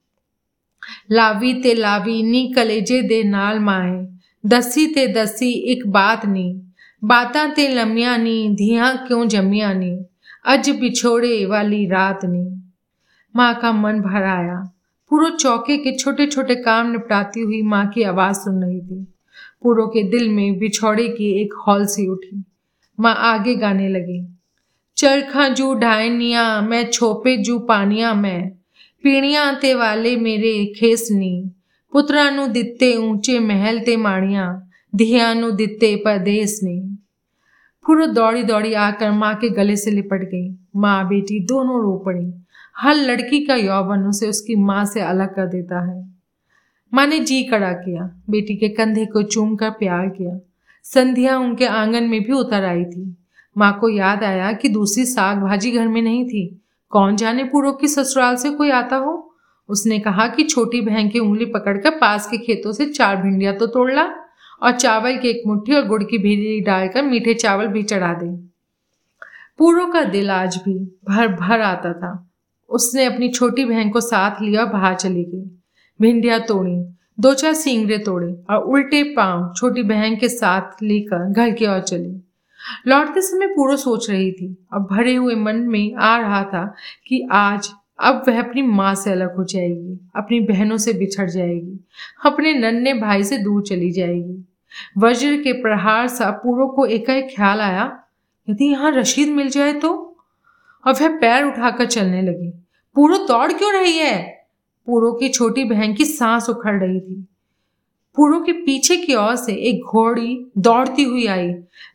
लावी 1.10 1.54
ते 1.54 1.74
लावी, 1.74 2.22
नी 2.22 2.52
कलेजे 2.52 3.02
दे 3.02 3.22
नाल 3.22 3.58
माए। 3.58 4.08
दसी 4.46 4.86
ते 4.86 5.06
दसी 5.08 5.52
एक 5.52 5.86
बात 5.86 6.26
नी। 6.26 6.62
बाता 7.04 7.46
ते 7.46 7.68
लमिया 7.68 8.16
नी, 8.16 8.48
धिया 8.48 8.94
क्यों 8.94 9.28
जमिया 9.28 9.72
नी? 9.72 10.04
अज 10.44 10.70
बिछोड़े 10.70 11.46
वाली 11.46 11.86
रात 11.86 12.20
नी। 12.24 12.62
माँ 13.36 13.54
का 13.54 13.72
मन 13.72 14.00
भर 14.00 14.22
आया। 14.22 14.73
पूरो 15.14 15.30
चौके 15.30 15.76
के 15.76 15.98
छोटे 15.98 16.26
छोटे 16.26 16.54
काम 16.54 16.90
निपटाती 16.90 17.40
हुई 17.40 17.62
माँ 17.62 17.88
की 17.88 18.02
आवाज़ 18.02 18.36
सुन 18.36 18.64
रही 18.64 18.80
थी। 18.80 19.14
पूरो 19.62 19.86
के 19.86 20.02
दिल 20.02 20.28
में 20.28 20.58
बिछौड़े 20.58 21.08
की 21.08 21.42
एक 21.42 21.54
हॉल 21.66 21.86
सी 21.86 22.08
उठी। 22.08 22.44
माँ 23.00 23.14
आगे 23.14 23.54
गाने 23.54 23.88
लगी। 23.88 24.38
चरखा 24.96 25.48
जू 25.48 25.74
ढायनिया 25.74 26.60
मैं 26.60 26.90
छोपे 26.90 27.36
जू 27.36 27.58
पानिया, 27.58 28.14
मैं। 28.14 28.50
पीणिया 29.02 29.52
ते 29.54 29.74
वाले 29.74 30.16
मेरे 30.16 30.72
खेसनी 30.78 31.50
पुत्रा 31.92 32.30
नु 32.30 32.46
दिते 32.46 32.96
ऊँचे 32.96 33.38
महल 33.38 33.80
ते 33.80 33.96
माणिया 33.96 34.62
धिया 34.94 35.34
नु 35.34 35.50
दिते 35.50 35.96
परदेस 35.96 36.60
ने। 36.62 37.03
पूरा 37.86 38.06
दौड़ी 38.06 38.42
दौड़ी 38.42 38.72
आकर 38.72 39.10
माँ 39.10 39.34
के 39.34 39.50
गले 39.50 39.76
से 39.76 39.90
लिपट 39.90 40.22
गई। 40.22 40.58
माँ 40.76 41.08
बेटी 41.08 41.40
दोनों 41.40 41.82
रो 41.82 42.02
पड़ी। 42.06 42.34
हर 42.78 42.94
लड़की 42.94 43.44
का 43.44 43.54
यौवन 43.54 44.00
उसे 44.00 44.28
उसकी 44.28 44.56
माँ 44.56 44.84
से 44.84 45.00
अलग 45.00 45.34
कर 45.34 45.46
देता 45.46 45.92
है। 45.92 46.14
माँ 46.94 47.06
ने 47.06 47.18
जी 47.18 47.42
कड़ा 47.42 47.72
किया। 47.72 48.22
बेटी 48.30 48.56
के 48.56 48.68
कंधे 48.68 49.06
को 49.06 49.22
चूम 49.22 49.56
कर 49.56 49.70
प्यार 49.70 50.08
किया। 50.08 50.40
संध्या 50.82 51.38
उनके 51.38 51.66
आँगन 51.66 52.04
में 52.04 52.22
भी 52.22 52.32
उतर 52.32 52.64
आई 52.64 52.84
थी। 52.84 53.16
माँ 53.58 53.78
को 53.80 53.88
याद 53.88 54.24
आया 54.24 54.52
कि 54.52 54.68
दूसरी 54.68 55.04
साग 55.04 55.38
भाजी 55.38 55.70
घर 55.70 55.88
में 55.88 56.02
नहीं 56.02 56.24
थी। 56.24 56.60
कौन 56.90 57.16
जाने 57.16 57.44
पूर्व 57.44 57.72
की 57.72 57.88
ससुराल 57.88 58.36
से 58.36 58.50
कोई 58.50 58.70
आता 58.70 58.96
हो? 58.96 59.34
उसने 59.68 59.98
कहा 59.98 60.26
कि 60.26 60.44
छोटी 60.44 60.80
बहन 60.80 61.08
की 61.08 61.18
उंगली 61.18 61.44
पकड़कर 61.44 61.90
पास 61.90 62.28
के 62.28 62.36
खेतों 62.36 62.72
से 62.72 62.86
चार 62.86 63.16
भिंडिया 63.16 63.52
तो 63.52 63.66
तोड़ 63.66 63.92
ला। 63.92 64.14
और 64.64 64.72
चावल 64.72 65.16
की 65.18 65.28
एक 65.28 65.42
मुट्ठी 65.46 65.74
और 65.74 65.86
गुड़ 65.86 66.02
की 66.02 66.18
भीड़ी 66.18 66.60
डालकर 66.60 67.02
मीठे 67.02 67.34
चावल 67.34 67.66
भी 67.66 67.82
चढ़ा 67.82 68.12
दे। 68.14 68.30
पूर्व 69.58 69.86
का 69.86 70.02
दिल 70.04 70.30
आज 70.30 70.56
भी 70.56 70.78
भर 71.08 71.28
भर 71.28 71.60
आता 71.60 71.92
था। 71.92 72.30
उसने 72.70 73.04
अपनी 73.04 73.28
छोटी 73.28 73.64
बहन 73.64 73.90
को 73.90 74.00
साथ 74.00 74.40
लिया 74.42 74.60
और 74.60 74.72
बाहर 74.72 74.94
चली 74.94 75.24
गई। 75.24 75.44
भिंडिया 76.00 76.38
तोड़ी, 76.38 76.76
दो 77.20 77.34
चार 77.34 77.54
सींगरे 77.54 77.98
तोड़े 77.98 78.32
और 78.50 78.64
उल्टे 78.64 79.02
पाँव 79.16 79.52
छोटी 79.56 79.82
बहन 79.82 80.16
के 80.16 80.28
साथ 80.28 80.82
लेकर 80.82 81.30
घर 81.32 81.50
की 81.50 81.66
ओर 81.66 81.80
चली। 81.80 82.20
लौटते 82.86 83.20
समय 83.20 83.46
पूरा 83.46 83.76
सोच 83.76 84.10
रही 84.10 84.30
थी 84.32 84.66
और 84.72 84.80
भरे 84.80 85.14
हुए 85.14 85.34
मन 85.34 85.56
में 85.56 85.94
आ 85.94 86.16
रहा 86.18 86.42
था 86.44 86.64
कि 87.06 87.26
आज 87.32 87.70
अब 87.98 88.22
वह 88.28 88.38
अपनी 88.42 88.62
माँ 88.62 88.94
से 88.94 89.10
अलग 89.12 89.36
हो 89.36 89.44
जाएगी, 89.44 89.98
अपनी 90.16 90.40
बहनों 90.40 90.76
से 90.76 90.92
बिछड़ 90.92 91.28
जाएगी, 91.30 91.78
अपने 92.24 92.52
नन्हे 92.52 92.94
भाई 92.94 93.24
से 93.24 93.38
दूर 93.38 93.62
चली 93.62 93.90
जाएगी। 93.90 94.44
वज्र 94.98 95.36
के 95.36 95.52
प्रहार 95.52 96.08
सा 96.08 96.30
पूर्व 96.30 96.66
को 96.66 96.86
एकाएक 96.86 97.28
ख्याल 97.36 97.60
आया। 97.60 98.04
यदि 98.50 98.64
यहाँ 98.64 98.92
रशीद 98.92 99.28
मिल 99.28 99.48
जाए 99.48 99.72
तो? 99.72 100.16
और 100.86 100.92
वह 100.92 101.08
पैर 101.08 101.44
उठाकर 101.44 101.86
चलने 101.86 102.22
लगी। 102.22 102.52
पूरो 102.94 103.18
दौड़ 103.18 103.52
क्यों 103.52 103.72
रही 103.72 103.98
है? 103.98 104.46
पूरो 104.86 105.12
की 105.12 105.28
छोटी 105.28 105.64
बहन 105.64 105.94
की 105.94 106.04
सांस 106.04 106.48
उखड़ 106.48 106.82
रही 106.82 107.00
थी। 107.00 107.26
पूरो 108.16 108.40
के 108.40 108.52
पीछे 108.52 108.96
की 108.96 109.14
ओर 109.14 109.36
से 109.36 109.52
एक 109.52 109.84
घोड़ी 109.84 110.46
दौड़ती 110.58 111.02
हुई 111.02 111.26
आई। 111.26 111.48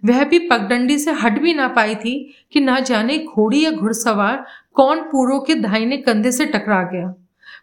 वह 0.05 0.23
भी 0.23 0.39
पगडंडी 0.39 0.97
से 0.97 1.11
हट 1.11 1.41
भी 1.41 1.53
ना 1.53 1.67
पाई 1.67 1.95
थी 1.95 2.35
कि 2.53 2.59
ना 2.59 2.79
जाने 2.79 3.17
घोड़ी 3.17 3.65
या 3.65 3.71
घुड़सवार 3.71 4.45
कौन 4.73 5.01
पूरो 5.01 5.39
के 5.39 5.55
दाहिने 5.55 5.97
कंधे 5.97 6.31
से 6.31 6.45
टकरा 6.45 6.81
गया। 6.83 7.07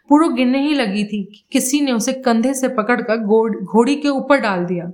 पूरो 0.09 0.29
गिरने 0.29 0.61
ही 0.61 0.73
लगी 0.73 1.03
थी 1.03 1.23
कि 1.23 1.43
किसी 1.51 1.81
ने 1.81 1.91
उसे 1.91 2.13
कंधे 2.13 2.53
से 2.53 2.67
पकड़कर 2.67 3.17
घोड़ी 3.63 3.95
के 3.95 4.09
ऊपर 4.09 4.39
डाल 4.39 4.65
दिया। 4.65 4.91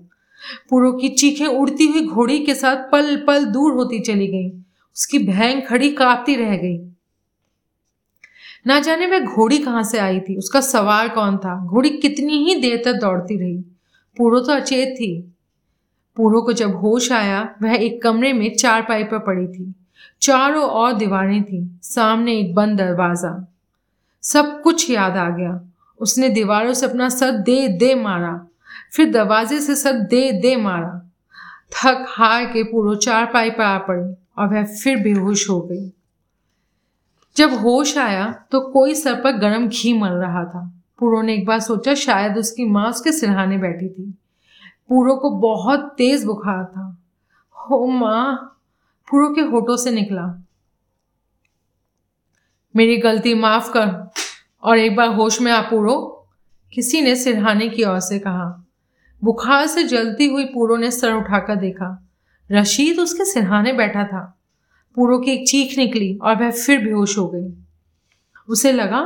पूरो 0.69 0.91
की 0.91 1.09
चीखें 1.09 1.47
उड़ती 1.47 1.87
हुई 1.87 2.05
घोड़ी 2.05 2.39
के 2.39 2.55
साथ 2.55 2.75
पल 2.75 3.23
पल 3.27 3.45
दूर 3.45 3.73
होती 3.73 3.99
चली 3.99 4.27
गई। 4.27 4.49
उसकी 4.95 5.19
बहन 5.19 5.61
खड़ी 5.61 5.91
कांपती 5.91 6.35
रह 6.35 6.57
गई। 6.57 6.89
ना 8.67 8.79
जाने 8.79 9.07
वह 9.07 9.19
घोड़ी 9.19 9.57
कहाँ 9.57 9.83
से 9.83 9.99
आई 9.99 10.19
थी। 10.19 10.37
उसका 10.37 10.61
सवार 10.61 11.09
कौन 11.09 11.37
था? 11.37 11.65
घोड़ी 11.65 11.89
कितनी 11.89 12.33
ही 12.33 12.55
देर 12.55 12.81
तक 12.85 12.93
दौड़ती 12.93 13.37
रही। 13.37 13.57
पूरो 14.17 14.39
तो 14.39 14.53
अचेत 14.53 14.89
थी। 14.89 15.33
पूरो 16.17 16.41
को 16.41 16.53
जब 16.53 16.75
होश 16.75 17.11
आया, 17.11 17.55
वह 17.61 17.73
एक 17.73 18.03
कमरे 18.03 18.33
में 18.33 18.55
चार 18.55 18.81
पाई 18.81 19.03
पर 19.03 19.19
पड़ी 19.19 19.47
थी। 19.47 19.73
चारों 20.21 20.63
और 20.63 20.93
दीवारें 20.93 21.43
थी। 21.43 21.79
सामने 21.81 22.39
एक 22.39 22.55
बंद 22.55 22.77
दरवाज़ा। 22.77 23.53
सब 24.21 24.61
कुछ 24.61 24.89
याद 24.91 25.17
आ 25.17 25.29
गया। 25.29 25.69
उसने 25.99 26.29
दीवारों 26.29 26.73
से 26.73 26.85
अपना 26.85 27.09
सर 27.09 27.31
दे 27.31 27.67
दे 27.67 27.95
मारा। 27.95 28.47
फिर 28.93 29.11
दरवाजे 29.11 29.59
से 29.59 29.75
सर 29.75 29.93
दे 29.93 30.31
दे 30.31 30.55
मारा। 30.55 31.11
थक 31.71 32.05
हार 32.09 32.45
के 32.45 32.63
पूरो 32.63 32.95
चार 32.95 33.25
पाई 33.25 33.49
पर 33.49 33.63
आ 33.63 33.77
पड़ी 33.77 34.15
और 34.37 34.47
वह 34.47 34.63
फिर 34.63 34.97
बेहोश 34.97 35.49
हो 35.49 35.61
गई। 35.61 35.91
जब 37.35 37.53
होश 37.53 37.97
आया 37.97 38.31
तो 38.51 38.59
कोई 38.61 38.95
सर 38.95 39.21
पर 39.21 39.31
गर्म 39.31 39.67
घी 39.67 39.93
मल 39.99 40.11
रहा 40.11 40.45
था। 40.45 40.81
पूरो 40.99 41.21
ने 41.21 41.33
एक 41.33 41.45
बार 41.45 41.59
सोचा 41.59 41.93
शायद 41.93 42.37
उसकी 42.37 42.65
माँ 42.65 42.89
उसके 42.89 43.11
सिरहाने 43.11 43.57
बैठी 43.57 43.89
थी। 43.89 44.13
पूरो 44.89 45.15
को 45.15 45.29
बहुत 45.29 45.95
तेज 45.97 46.25
बुखार 46.25 46.65
था। 46.65 46.97
हो 47.55 47.87
माँ, 47.87 48.59
पूरो 49.11 49.29
के 49.29 49.41
होठों 49.41 49.77
से 49.77 49.91
निकला। 49.91 50.43
मेरी 52.75 52.97
गलती 52.97 53.33
माफ़ 53.33 53.71
कर 53.71 54.09
और 54.63 54.77
एक 54.77 54.95
बार 54.95 55.07
होश 55.07 55.41
में 55.41 55.51
आ 55.51 55.61
पूरो। 55.61 56.25
किसी 56.73 57.01
ने 57.01 57.15
सिरहाने 57.15 57.69
की 57.69 57.83
ओर 57.83 57.99
से 57.99 58.19
कहा। 58.19 58.65
बुखार 59.23 59.67
से 59.67 59.83
जलती 59.83 60.27
हुई 60.27 60.45
पूरो 60.45 60.77
ने 60.77 60.91
सर 60.91 61.13
उठाकर 61.13 61.55
देखा। 61.55 62.09
रशीद 62.51 62.99
उसके 62.99 63.25
सिरहाने 63.25 63.73
बैठा 63.73 64.03
था। 64.03 64.39
पूरो 64.95 65.19
की 65.19 65.31
एक 65.31 65.47
चीख 65.47 65.77
निकली 65.77 66.19
और 66.21 66.35
वह 66.35 66.51
फिर 66.51 66.85
बेहोश 66.85 67.17
हो 67.17 67.27
गई। 67.27 67.53
उसे 68.47 68.71
लगा, 68.71 69.01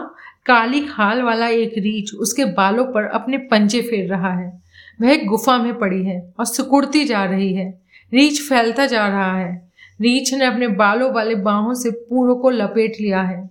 काली 0.46 0.82
खाल 0.82 1.22
वाला 1.22 1.48
एक 1.48 1.72
रीछ 1.78 2.16
उसके 2.16 2.46
बालों 2.46 2.86
पर 2.86 3.04
अपने 3.04 3.38
पंजे 3.38 3.82
फेर 3.82 4.10
रहा 4.10 4.34
है। 4.34 4.62
वह 5.02 5.12
एक 5.12 5.28
गुफा 5.28 5.58
में 5.58 5.80
पड़ी 5.80 6.04
है 6.04 6.34
और 6.40 6.46
सुकुड़ती 6.46 7.06
जा 7.06 7.26
रही 7.26 7.54
है। 7.54 7.82
रीछ 8.14 8.50
फैलता 8.50 8.86
जा 8.86 9.08
रहा 9.08 9.38
है। 9.38 9.72
रीछ 10.02 10.34
ने 10.34 10.46
अपने 10.46 10.68
बालों 10.68 11.14
वाले 11.14 11.36
बाहों 11.36 11.74
से 11.74 11.92
पूरो 11.92 12.36
को 12.36 12.50
लपेट 12.50 12.94
लिया 13.02 13.22
है। 13.22 13.50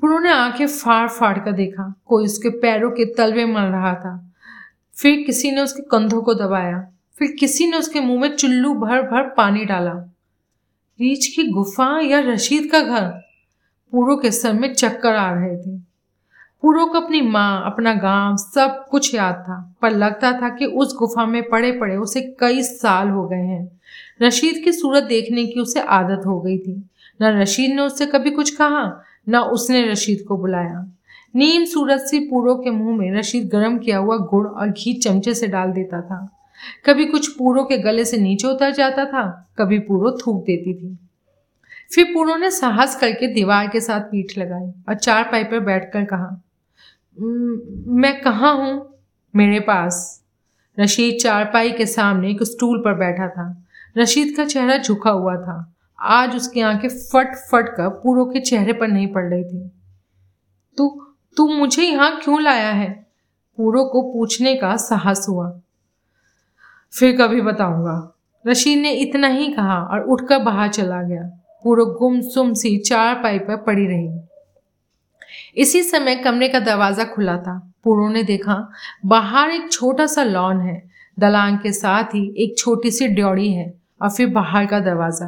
पूरो 0.00 0.18
ने 0.18 0.30
आँखें 0.30 0.66
फाड़ 0.66 1.08
फाड़ 1.08 1.38
कर 1.38 1.52
देखा। 1.52 1.94
कोई 2.06 2.24
उसके 2.24 2.48
पैरों 2.48 2.90
के 2.90 3.04
तलवे 3.14 3.44
मल 3.44 3.62
रहा 3.62 3.94
था। 3.94 4.33
फिर 4.96 5.24
किसी 5.26 5.50
ने 5.50 5.60
उसके 5.60 5.82
कंधों 5.82 6.22
को 6.22 6.34
दबाया। 6.34 6.88
फिर 7.18 7.36
किसी 7.40 7.66
ने 7.66 7.76
उसके 7.76 8.00
मुँह 8.00 8.20
में 8.20 8.36
चुल्लू 8.36 8.74
भर 8.74 9.02
भर 9.02 9.22
पानी 9.22 9.64
डाला। 9.64 9.92
रीछ 11.00 11.26
की 11.26 11.44
गुफा 11.44 12.00
या 12.00 12.20
रशीद 12.20 12.68
का 12.72 12.80
घर? 12.80 13.08
पूरो 13.92 14.16
के 14.16 14.30
सर 14.30 14.52
में 14.52 14.74
चक्कर 14.74 15.16
आ 15.16 15.34
रहे 15.34 15.56
थे। 15.56 15.78
पूरो 16.62 16.86
को 16.86 17.00
अपनी 17.00 17.20
माँ, 17.20 17.62
अपना 17.66 17.94
गाँव, 17.94 18.36
सब 18.36 18.86
कुछ 18.90 19.14
याद 19.14 19.34
था, 19.34 19.74
पर 19.82 19.90
लगता 19.90 20.32
था 20.32 20.48
कि 20.48 20.64
उस 20.64 20.96
गुफा 20.96 21.26
में 21.26 21.48
पड़े 21.48 21.72
पड़े 21.72 21.96
उसे 21.96 22.36
कई 22.40 22.62
साल 22.62 23.08
हो 23.08 23.28
गए 23.28 23.36
हैं। 23.36 23.80
रशीद 24.22 24.64
की 24.64 24.72
सूरत 24.72 25.02
देखने 25.02 25.46
की 25.46 25.60
उसे 25.60 25.80
आदत 25.80 26.26
हो 26.26 26.40
गई 26.40 26.58
थी। 26.58 26.90
न 27.22 27.24
रशीद 27.24 27.70
ने 27.70 27.82
उससे 27.82 28.06
कभी 28.06 28.30
कुछ 28.30 28.50
कहा, 28.50 29.02
न 29.28 29.36
उसने 29.38 29.90
रशीद 29.90 30.24
को 30.28 30.36
बुलाया। 30.36 30.86
नीम 31.34 31.64
सूरज 31.64 32.00
सी 32.00 32.18
पूरो 32.20 32.54
के 32.54 32.70
मुँह 32.70 32.96
में 32.96 33.12
रशीद 33.12 33.48
गर्म 33.48 33.78
किया 33.78 33.98
हुआ 33.98 34.16
गुड़ 34.16 34.46
और 34.46 34.68
घी 34.68 34.92
चमचे 34.94 35.34
से 35.34 35.46
डाल 35.46 35.72
देता 35.72 36.00
था। 36.00 36.18
कभी 36.86 37.06
कुछ 37.06 37.28
पूरो 37.28 37.64
के 37.64 37.78
गले 37.78 38.04
से 38.04 38.16
नीचे 38.16 38.46
उतर 38.48 38.70
जाता 38.70 39.04
था, 39.04 39.50
कभी 39.58 39.78
पूरो 39.78 40.10
थूक 40.10 40.44
देती 40.44 40.74
थी। 40.74 40.98
फिर 41.94 42.04
पूरो 42.04 42.36
ने 42.36 42.50
साहस 42.50 42.96
करके 42.96 43.26
दीवार 43.26 43.68
के 43.68 43.80
साथ 43.80 44.00
पीठ 44.00 44.38
लगाई 44.38 44.70
और 44.88 44.94
चार 44.94 45.24
पाई 45.24 45.44
पर 45.44 45.60
बैठकर 45.60 46.04
कहा 46.04 46.40
मैं 47.18 48.20
कहाँ 48.22 48.54
हूँ? 48.56 48.98
मेरे 49.34 49.60
पास। 49.60 50.24
रशीद 50.78 51.18
चारपाई 51.20 51.70
के 51.70 51.86
सामने 51.86 52.30
एक 52.30 52.42
स्टूल 52.42 52.78
पर 52.78 52.94
बैठा 52.94 53.28
था। 53.28 53.64
रशीद 53.98 54.34
का 54.36 54.44
चेहरा 54.44 54.76
झुका 54.76 55.10
हुआ 55.10 55.36
था। 55.36 55.74
आज 55.98 56.34
उसकी 56.36 56.60
आँखें 56.60 56.88
फट 56.88 57.36
फट 57.50 57.68
कर 57.68 57.88
पूरो 57.88 58.24
के 58.24 58.40
चेहरे 58.40 58.72
पर 58.72 58.88
नहीं 58.88 59.06
पड़ 59.08 59.24
रही 59.24 59.44
थी। 59.44 59.70
तू 60.76 60.88
तू 61.36 61.48
मुझे 61.48 61.82
यहाँ 61.82 62.20
क्यों 62.20 62.42
लाया 62.42 62.70
है? 62.70 63.06
पूरो 63.56 63.84
को 63.84 64.02
पूछने 64.02 64.54
का 64.56 64.76
साहस 64.76 65.26
हुआ। 65.28 65.60
फिर 66.98 67.16
कभी 67.16 67.40
बताऊँगा। 67.40 68.16
रशीद 68.46 68.78
ने 68.78 68.92
इतना 68.92 69.28
ही 69.28 69.52
कहा 69.52 69.78
और 69.78 70.00
उठकर 70.00 70.38
बाहर 70.38 70.68
चला 70.68 71.02
गया। 71.02 71.22
पूरा 71.64 71.84
गुमसुम 71.84 72.54
सी 72.54 72.78
चार 72.78 73.14
पाई 73.14 73.38
पर 73.38 73.56
पड़ी 73.56 73.86
रही। 73.86 74.20
इसी 75.56 75.82
समय 75.82 76.16
कमरे 76.16 76.48
का 76.48 76.58
दरवाज़ा 76.58 77.04
खुला 77.04 77.36
था। 77.36 77.72
पूरो 77.84 78.08
ने 78.08 78.22
देखा, 78.22 78.72
बाहर 79.06 79.50
एक 79.50 79.72
छोटा 79.72 80.06
सा 80.06 80.22
लॉन 80.22 80.60
है। 80.60 80.90
दलान 81.18 81.56
के 81.56 81.72
साथ 81.72 82.04
ही 82.04 82.34
एक 82.38 82.58
छोटी 82.58 82.90
सी 82.90 83.08
ड्योड़ी 83.08 83.52
है 83.52 83.74
और 84.02 84.10
फिर 84.10 84.26
बाहर 84.26 84.66
का 84.66 84.80
दरवाज़ा। 84.80 85.26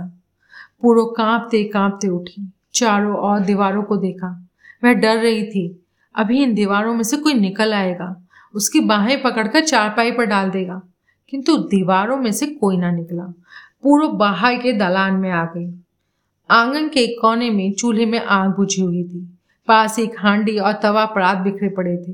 पूरो 0.83 1.05
कांपते 1.05 1.65
कांपते 1.65 2.09
उठी। 2.09 2.53
चारों 2.75 3.17
और 3.17 3.41
दीवारों 3.41 3.83
को 3.83 3.97
देखा। 3.97 4.49
वह 4.85 4.93
डर 4.93 5.17
रही 5.17 5.47
थी 5.47 5.86
अभी 6.17 6.43
इन 6.43 6.55
दीवारों 6.55 6.95
में 6.95 7.03
से 7.03 7.17
कोई 7.17 7.35
निकल 7.35 7.75
आएगा, 7.75 8.27
उसकी 8.55 8.81
बाहें 8.81 9.23
पकड़कर 9.23 9.61
चारपाई 9.61 10.11
पर 10.11 10.25
डाल 10.25 10.51
देगा। 10.51 10.83
किंतु 11.31 11.57
दीवारों 11.57 12.17
में 12.17 12.33
से 12.33 12.47
कोई 12.47 12.77
ना 12.77 12.91
निकला। 12.91 13.23
पूर्व 13.83 14.09
बाहर 14.09 14.57
के 14.57 14.73
दलान 14.73 15.15
में 15.15 15.31
आ 15.31 15.45
गई। 15.45 15.81
आँगन 16.51 16.89
के 16.89 17.01
एक 17.01 17.19
कोने 17.21 17.51
में 17.51 17.73
चूल्हे 17.73 18.07
में 18.07 18.25
आग 18.25 18.51
बुझी 18.51 18.83
हुई 18.83 19.05
थी। 19.05 19.39
पास 19.69 19.99
एक 19.99 20.13
हांडी 20.19 20.59
और 20.59 20.73
तवा 20.73 21.05
परात 21.05 21.37
बिखरे 21.37 21.69
पड़े 21.69 21.97
थे। 21.97 22.13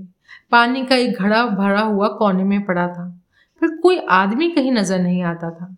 पानी 0.51 0.87
का 0.87 0.97
एक 0.97 1.17
घड़ा 1.17 1.47
भरा 1.47 1.81
हुआ 1.81 2.09
कोने 2.09 2.45
में 2.45 2.65
पड़ा 2.65 2.89
था। 2.89 3.21
फिर 3.61 3.71
कोई 3.83 3.99
आदमी 3.99 4.51
कहीं 4.51 4.73
नज़र 4.73 5.01
नहीं 5.01 5.23
आता 5.23 5.51
था। 5.51 5.77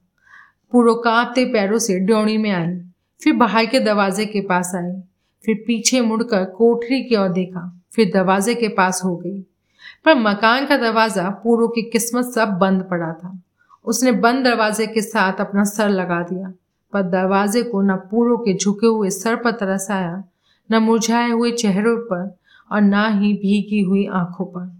पूर्व 0.72 0.94
कांपते 0.94 1.44
पैरों 1.44 1.78
से 1.78 1.98
ड्योड़ी 1.98 2.38
में 2.38 2.50
आई। 2.50 2.80
फिर 3.22 3.32
बाहर 3.32 3.66
के 3.66 3.80
दरवाजे 3.80 4.26
के 4.26 4.40
पास 4.40 4.72
आई। 4.74 5.02
फिर 5.44 5.64
पीछे 5.66 6.00
मुड़कर 6.00 6.44
कोठरी 6.44 7.04
की 7.04 7.16
ओर 7.16 7.28
देखा। 7.28 7.80
फिर 7.94 8.10
दरवाजे 8.14 8.54
के 8.54 8.68
पास 8.68 9.00
हो 9.04 9.16
गई। 9.16 9.40
पर 10.04 10.14
मकान 10.16 10.66
का 10.66 10.76
दरवाज़ा 10.76 11.28
पूरो 11.44 11.68
की 11.68 11.82
किस्मत 11.82 12.24
सब 12.24 12.58
बंद 12.58 12.82
पड़ा 12.82 13.12
था। 13.14 13.38
उसने 13.84 14.12
बंद 14.12 14.44
दरवाजे 14.44 14.86
के 14.86 15.02
साथ 15.02 15.40
अपना 15.40 15.64
सर 15.64 15.88
लगा 15.88 16.20
दिया, 16.22 16.52
पर 16.92 17.02
दरवाजे 17.02 17.62
को 17.62 17.82
न 17.82 17.96
पूरो 18.10 18.36
के 18.38 18.54
झुके 18.54 18.86
हुए 18.86 19.10
सर 19.10 19.36
पर 19.36 19.52
तरस 19.52 19.90
आया 19.90 20.22
न 20.70 20.82
मुरझाए 20.82 21.30
हुए 21.30 21.50
चेहरों 21.52 21.96
पर 22.04 22.36
और 22.70 22.80
ना 22.80 23.06
ही 23.08 23.32
भीगी 23.34 23.80
हुई 23.80 24.06
आँखों 24.14 24.44
पर। 24.46 24.72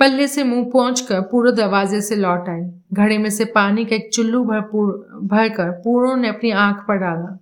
पल्ले 0.00 0.26
से 0.28 0.44
मुँह 0.44 0.64
पहुंचकर 0.72 1.20
पूरो 1.20 1.50
दरवाजे 1.50 2.00
से 2.00 2.16
लौट 2.16 2.48
आई। 2.48 2.62
घड़े 2.92 3.18
में 3.18 3.30
से 3.30 3.44
पानी 3.44 3.84
का 3.84 3.96
एक 3.96 4.10
चुल्लू 4.14 4.44
भर 4.44 4.60
भरकर 5.26 5.70
पूरो 5.84 6.14
ने 6.16 6.28
अपनी 6.28 6.50
आँख 6.50 6.84
पर 6.88 6.96
डाला। 6.96 7.38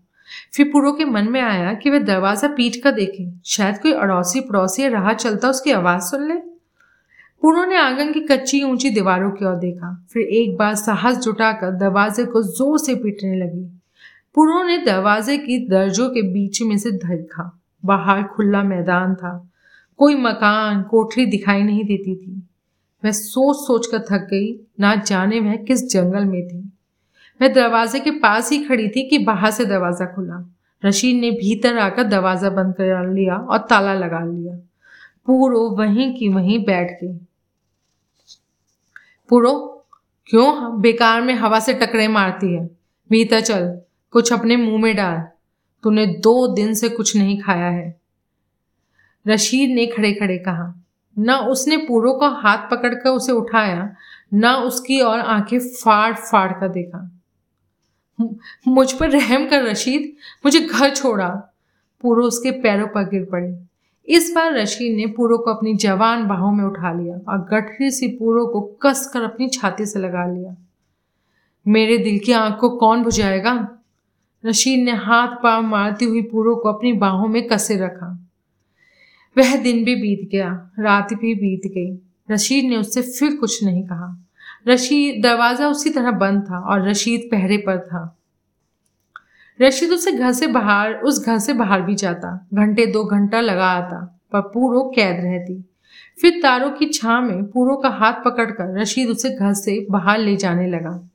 फिर 0.54 0.70
पूरो 0.72 0.92
के 0.92 1.04
मन 1.04 1.28
में 1.28 1.40
आया 1.40 1.74
कि 1.74 1.90
वह 1.90 1.98
दरवाज़ा 1.98 2.48
पीट 2.48 2.82
कर 2.82 2.90
देखे। 2.90 3.32
शायद 3.44 3.78
कोई 3.78 3.92
अड़ोसी 3.92 4.40
पड़ोसी 4.40 4.88
राह 4.88 5.12
चलता 5.12 5.48
उसकी 5.48 5.70
आवाज़ 5.70 6.02
सुन 6.02 6.28
ले। 6.28 6.34
पूरो 7.42 7.64
ने 7.64 7.76
आँगन 7.76 8.12
की 8.12 8.20
कच्ची 8.20 8.62
ऊँची 8.62 8.90
दीवारों 8.90 9.30
की 9.30 9.44
ओर 9.44 9.56
देखा। 9.56 10.06
फिर 10.12 10.22
एक 10.22 10.56
बार 10.56 10.74
साहस 10.74 11.18
जुटाकर 11.18 11.70
दरवाजे 11.70 12.24
को 12.24 12.42
ज़ोर 12.42 12.78
से 12.78 12.94
पीटने 12.94 13.36
लगी। 13.36 13.80
पूरो 14.34 14.62
ने 14.62 14.78
दरवाजे 14.78 15.38
की 15.38 15.68
दर्जों 15.68 16.08
के 16.08 16.22
बीच 16.22 16.62
में 16.62 16.78
से 16.78 16.90
देखा। 16.90 17.60
बाहर 17.84 18.22
खुला 18.22 18.62
मैदान 18.62 19.14
था। 19.14 19.50
कोई 19.98 20.14
मकान, 20.14 20.82
कोठरी 20.82 21.26
दिखाई 21.26 21.62
नहीं 21.62 21.84
देती 21.84 22.16
थी। 22.16 22.48
वह 23.04 23.10
सोच 23.10 23.56
सोच 23.56 23.86
कर 23.86 23.98
थक 23.98 24.26
गई। 24.30 24.66
ना 24.80 24.94
जाने 24.94 25.40
वह 25.40 25.56
किस 25.56 25.92
जंगल 25.92 26.24
में 26.24 26.48
थी। 26.48 26.72
मैं 27.40 27.52
दरवाजे 27.52 28.00
के 28.00 28.10
पास 28.10 28.50
ही 28.52 28.64
खड़ी 28.64 28.88
थी 28.88 29.08
कि 29.08 29.18
बाहर 29.18 29.50
से 29.50 29.64
दरवाज़ा 29.64 30.06
खुला। 30.06 30.44
रशीद 30.82 31.16
ने 31.16 31.30
भीतर 31.30 31.78
आकर 31.78 32.02
दरवाज़ा 32.02 32.50
बंद 32.50 32.74
कर 32.74 33.08
लिया 33.08 33.36
और 33.36 33.58
ताला 33.58 33.94
लगा 33.94 34.24
लिया। 34.24 34.54
पूरो 35.26 35.68
वहीं 35.70 36.12
की 36.14 36.28
वहीं 36.28 36.64
बैठ 36.64 36.90
गई। 36.92 37.12
पूरो 39.28 39.52
क्यों 40.26 40.80
बेकार 40.80 41.20
में 41.22 41.34
हवा 41.34 41.60
से 41.60 41.74
टकरे 41.74 42.08
मारती 42.08 42.54
है? 42.54 42.64
भीतर 43.10 43.40
चल, 43.40 43.80
कुछ 44.10 44.32
अपने 44.32 44.56
मुँह 44.56 44.82
में 44.82 44.94
डाल। 44.96 45.20
तूने 45.84 46.06
दो 46.06 46.46
दिन 46.54 46.74
से 46.74 46.88
कुछ 46.88 47.16
नहीं 47.16 47.38
खाया 47.42 47.68
है। 47.68 47.94
रशीद 49.26 49.70
ने 49.70 49.86
खड़े 49.86 50.12
खड़े 50.12 50.38
कहा, 50.38 50.72
ना 51.16 51.36
उसने 51.38 51.76
पूरो 51.76 52.12
को 52.12 52.28
हाथ 52.30 52.70
पकड़कर 52.70 53.10
उसे 53.10 53.32
उठाया, 53.32 53.90
ना 54.34 54.56
उसकी 54.56 55.00
और 55.00 55.20
आँखें 55.20 55.58
फाड़ 55.58 56.14
फाड़ 56.14 56.52
कर 56.52 56.68
देखा। 56.68 57.10
मुझ 58.68 58.92
पर 58.92 59.10
रहम 59.10 59.48
कर 59.48 59.62
रशीद, 59.62 60.12
मुझे 60.44 60.60
घर 60.60 60.94
छोड़ा। 60.94 61.28
पूरो 62.00 62.24
उसके 62.24 62.50
पैरों 62.50 62.86
पर 62.86 63.02
गिर 63.02 63.24
पड़ी। 63.24 63.54
इस 64.08 64.32
बार 64.34 64.54
रशीद 64.54 64.96
ने 64.96 65.06
पूरो 65.06 65.38
को 65.38 65.50
अपनी 65.50 65.74
जवान 65.74 66.26
बाहों 66.26 66.52
में 66.52 66.64
उठा 66.64 66.92
लिया 66.92 67.16
और 67.16 67.48
गठरी 67.50 67.90
सी 67.90 68.08
पूरो 68.08 68.46
को 68.46 68.60
कस 68.60 69.10
कर 69.12 69.22
अपनी 69.22 69.48
छाती 69.48 69.86
से 69.86 69.98
लगा 69.98 70.26
लिया। 70.26 70.56
मेरे 71.68 71.98
दिल 71.98 72.18
की 72.18 72.32
आँख 72.32 72.58
को 72.60 72.68
कौन 72.68 73.02
बुझाएगा? 73.02 73.78
रशीद 74.46 74.84
ने 74.84 74.92
हाथ 74.92 75.28
पाँव 75.28 75.62
मारती 75.62 76.04
हुई 76.04 76.22
पूरो 76.22 76.56
को 76.56 76.68
अपनी 76.68 76.92
बाहों 76.92 77.28
में 77.28 77.46
कसे 77.46 77.76
रखा। 77.76 78.28
वह 79.38 79.56
दिन 79.56 79.84
भी 79.84 79.94
बीत 79.96 80.28
गया, 80.32 80.70
रात 80.78 81.14
भी 81.14 81.34
बीत 81.34 81.62
गई। 81.66 81.98
रशीद 82.30 82.64
ने 82.64 82.76
उससे 82.76 83.02
फिर 83.02 83.36
कुछ 83.36 83.64
नहीं 83.64 83.82
कहा। 83.82 84.25
रशीद 84.68 85.22
दरवाज़ा 85.22 85.68
उसी 85.68 85.90
तरह 85.90 86.10
बंद 86.10 86.42
था 86.42 86.58
और 86.58 86.88
रशीद 86.88 87.28
पहरे 87.32 87.56
पर 87.56 87.78
था। 87.78 88.18
रशीद 89.62 89.90
उसे 89.90 90.12
घर 90.12 90.32
से 90.32 90.46
बाहर, 90.46 90.94
उस 90.94 91.26
घर 91.26 91.38
से 91.38 91.52
बाहर 91.52 91.82
भी 91.82 91.94
जाता। 91.94 92.48
घंटे 92.54 92.86
दो 92.86 93.04
घंटा 93.04 93.40
लगा 93.40 93.66
आता, 93.66 94.20
पर 94.32 94.40
पूरो 94.40 94.92
कैद 94.96 95.20
रहती। 95.20 95.64
फिर 96.20 96.40
तारों 96.42 96.70
की 96.70 96.86
छा 96.86 97.20
में 97.20 97.44
पूरो 97.44 97.76
का 97.76 97.88
हाथ 97.88 98.12
पकड़कर 98.12 98.80
रशीद 98.80 99.08
उसे 99.08 99.30
घर 99.30 99.52
से 99.52 99.86
बाहर 99.90 100.18
ले 100.18 100.36
जाने 100.36 100.66
लगा। 100.66 101.08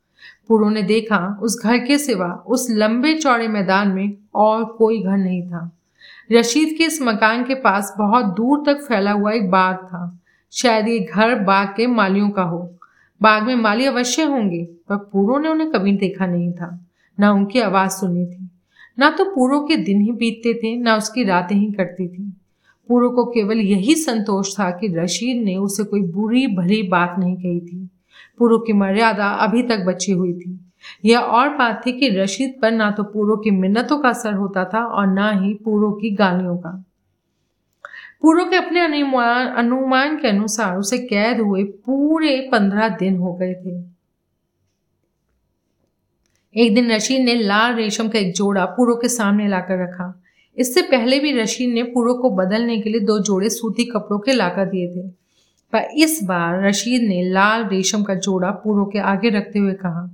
पूरो 0.47 0.69
ने 0.69 0.83
देखा, 0.83 1.39
उस 1.41 1.61
घर 1.63 1.77
के 1.77 1.97
सिवा 1.97 2.43
उस 2.47 2.67
लंबे 2.71 3.13
चौड़े 3.13 3.47
मैदान 3.47 3.87
में 3.87 4.17
और 4.35 4.65
कोई 4.65 5.03
घर 5.03 5.17
नहीं 5.17 5.47
था। 5.47 5.71
रशीद 6.31 6.75
के 6.77 6.83
इस 6.83 7.01
मकान 7.01 7.43
के 7.43 7.55
पास 7.55 7.95
बहुत 7.97 8.25
दूर 8.25 8.63
तक 8.65 8.81
फैला 8.81 9.11
हुआ 9.11 9.31
एक 9.31 9.51
बाग 9.51 9.75
था। 9.75 10.19
शायद 10.51 10.87
ये 10.87 10.99
घर 10.99 11.35
बाग 11.35 11.67
के 11.67 11.87
मालियों 11.87 12.29
का 12.29 12.43
हो। 12.43 12.75
बाग 13.21 13.43
में 13.43 13.55
माली 13.55 13.85
अवश्य 13.85 14.23
होंगे, 14.23 14.63
पर 14.89 14.95
पूरो 14.95 15.39
ने 15.39 15.49
उन्हें 15.49 15.71
कभी 15.71 15.91
देखा 15.91 16.25
नहीं 16.25 16.51
था, 16.51 16.85
ना 17.19 17.31
उनकी 17.31 17.59
आवाज़ 17.59 17.91
सुनी 17.91 18.25
थी। 18.25 18.49
ना 18.99 19.09
तो 19.09 19.25
पूरो 19.25 19.59
के 19.59 19.75
दिन 19.77 20.01
ही 20.01 20.11
बीतते 20.11 20.53
थे, 20.53 20.77
ना 20.77 20.97
उसकी 20.97 21.23
रातें 21.23 21.55
ही 21.55 21.71
कटती 21.71 22.07
थी। 22.07 22.33
पूरो 22.89 23.09
को 23.09 23.25
केवल 23.25 23.57
यही 23.57 23.95
संतोष 23.95 24.59
था 24.59 24.69
कि 24.71 24.87
रशीद 24.87 25.43
ने 25.43 25.55
उसे 25.55 25.83
कोई 25.83 26.01
बुरी, 26.01 26.47
भली 26.47 26.83
बात 26.83 27.15
नहीं 27.19 27.35
कही 27.35 27.59
थी। 27.59 27.89
पूरो 28.37 28.57
की 28.57 28.73
मर्यादा 28.73 29.27
अभी 29.27 29.63
तक 29.63 29.79
बची 29.79 30.11
हुई 30.11 30.33
थी। 30.33 30.59
यह 31.05 31.19
और 31.19 31.49
बात 31.49 31.81
थी 31.85 31.91
कि 31.91 32.09
रशीद 32.09 32.55
पर 32.61 32.71
ना 32.71 32.91
तो 32.91 33.03
पूरो 33.03 33.37
की 33.37 33.51
मिन्नतों 33.51 33.97
का 33.97 34.09
असर 34.09 34.33
होता 34.33 34.65
था 34.65 34.85
और 34.85 35.07
ना 35.07 35.31
ही 35.31 35.53
पूरो 35.53 35.91
की 35.91 36.11
गालियों 36.11 36.57
का। 36.57 36.83
पूरो 38.21 38.45
के 38.45 38.55
अपने 38.55 38.79
अनुमान 38.79 39.47
अनुमान 39.47 40.17
के 40.17 40.27
अनुसार 40.27 40.77
उसे 40.77 40.97
कैद 40.97 41.39
हुए 41.39 41.63
पूरे 41.63 42.49
पंद्रह 42.51 42.89
दिन 42.89 43.17
हो 43.17 43.33
गए 43.33 43.53
थे। 43.53 43.79
एक 46.55 46.73
दिन 46.75 46.91
रशीद 46.91 47.21
ने 47.21 47.35
लाल 47.35 47.75
रेशम 47.75 48.09
का 48.09 48.19
एक 48.19 48.33
जोड़ा 48.33 48.65
पूर्व 48.65 48.95
के 48.95 49.09
सामने 49.09 49.47
लाकर 49.47 49.81
रखा। 49.83 50.23
इससे 50.57 50.81
पहले 50.81 51.19
भी 51.19 51.31
रशीद 51.31 51.73
ने 51.73 51.83
पूर्व 51.83 52.13
को 52.13 52.29
बदलने 52.29 52.79
के 52.81 52.89
लिए 52.89 53.01
दो 53.01 53.19
जोड़े 53.19 53.49
सूती 53.49 53.85
कपड़ों 53.85 54.19
के 54.19 54.33
लाकर 54.33 54.65
दिए 54.65 54.87
थे। 54.87 55.07
पर 55.73 55.89
इस 55.97 56.19
बार 56.23 56.63
रशीद 56.67 57.01
ने 57.01 57.21
लाल 57.23 57.65
रेशम 57.65 58.03
का 58.03 58.15
जोड़ा 58.15 58.51
पूर्व 58.51 58.85
के 58.85 58.99
आगे 58.99 59.29
रखते 59.29 59.59
हुए 59.59 59.73
कहा, 59.73 60.09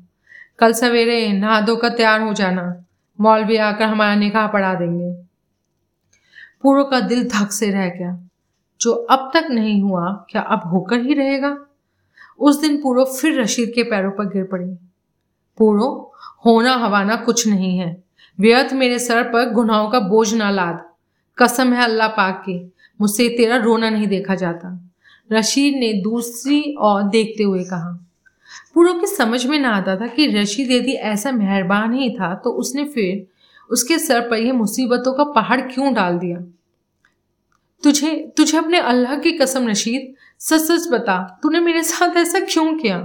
कल 0.60 0.74
सवेरे 0.74 1.32
नहा 1.34 1.62
धोकर 1.62 1.90
तैयार 1.90 2.22
हो 2.22 2.34
जाना। 2.34 2.84
मौलवी 3.20 3.58
आकर 3.58 3.86
हमारा 3.86 4.16
निकाह 4.16 4.48
पढ़ा 4.48 4.74
देंगे। 4.74 5.27
पूर्व 6.62 6.84
का 6.84 7.00
दिल 7.00 7.28
धक 7.30 7.52
से 7.52 7.72
रह 7.72 7.90
गया। 7.90 8.20
जो 8.82 8.92
अब 8.92 9.32
तक 9.34 9.48
नहीं 9.50 9.82
हुआ, 9.82 10.12
क्या 10.30 10.42
अब 10.42 10.62
होकर 10.66 11.00
ही 11.00 11.14
रहेगा? 11.14 11.58
उस 12.40 12.62
दिन 12.62 12.78
पूरो 12.78 13.06
फिर 13.06 13.42
रशीद 13.42 13.72
के 13.76 13.84
पैरों 13.84 14.12
पर 14.12 14.26
गिर 14.26 14.44
पड़ी। 14.44 14.70
पूरो 15.58 16.14
होना 16.46 16.74
हवाना 16.76 17.16
कुछ 17.16 17.48
नहीं 17.48 17.78
है। 17.78 18.04
व्यर्थ 18.40 18.74
मेरे 18.74 19.00
सर 19.00 19.24
पर 19.24 19.50
गुनाहों 19.50 19.90
का 19.90 20.00
बोझ 20.00 20.34
ना 20.34 20.50
लाद। 20.52 20.84
कसम 21.38 21.74
है 21.74 21.84
अल्लाह 21.84 22.08
पाक 22.08 22.44
की, 22.46 22.74
मुझसे 23.02 23.30
तेरा 23.30 23.56
रोना 23.56 23.90
नहीं 23.90 24.08
देखा 24.08 24.36
जाता। 24.36 24.92
रशीद 25.32 25.76
ने 25.76 25.94
दूसरी 25.94 26.76
ओर 26.80 27.04
देखते 27.04 27.44
हुए 27.44 27.64
कहा 27.64 28.04
पूरो 28.74 28.94
की 28.94 29.08
समझ 29.08 29.46
में 29.46 29.60
ना 29.60 29.70
आता 29.70 29.96
था 29.96 30.08
कि 30.08 30.28
रशीद 30.28 30.72
यदि 30.72 30.92
ऐसा 30.92 31.32
मेहरबान 31.32 31.94
ही 31.94 32.10
था 32.10 32.36
तो 32.36 32.50
उसने 32.50 32.86
फिर 32.86 33.28
उसके 33.70 34.00
सर 34.00 34.30
पर 34.30 34.36
यह 34.36 34.54
मुसीबतों 34.54 35.14
का 35.14 35.24
पहाड़ 35.24 35.62
क्यों 35.62 35.94
डाल 35.94 36.18
दिया? 36.18 36.40
तुझे 37.84 38.34
तुझे 38.38 38.58
अपने 38.58 38.80
अल्लाह 38.80 39.16
की 39.16 39.32
कसम 39.32 39.68
रशीद 39.68 40.16
सच 40.40 40.60
सच 40.60 40.88
बता, 40.92 41.40
तूने 41.44 41.60
मेरे 41.60 41.84
साथ 41.84 42.16
ऐसा 42.16 42.40
क्यों 42.40 42.80
किया? 42.80 43.00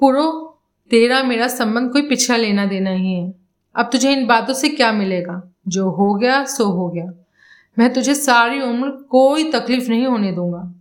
पुरो, 0.00 0.58
तेरा 0.90 1.22
मेरा 1.22 1.48
संबंध 1.48 1.92
कोई 1.92 2.02
पिछड़ा 2.02 2.36
लेना 2.36 2.66
देना 2.66 2.90
ही 2.90 3.14
है। 3.14 3.34
अब 3.76 3.88
तुझे 3.92 4.12
इन 4.12 4.26
बातों 4.26 4.54
से 4.54 4.68
क्या 4.68 4.92
मिलेगा? 4.92 5.52
जो 5.68 5.90
हो 5.90 6.14
गया, 6.14 6.44
सो 6.44 6.64
हो 6.64 6.88
गया। 6.88 7.12
मैं 7.78 7.92
तुझे 7.92 8.14
सारी 8.14 8.62
उम्र 8.62 8.90
कोई 8.90 9.52
तकलीफ़ 9.52 9.88
नहीं 9.88 10.06
होने 10.06 10.32
दूँगा। 10.32 10.74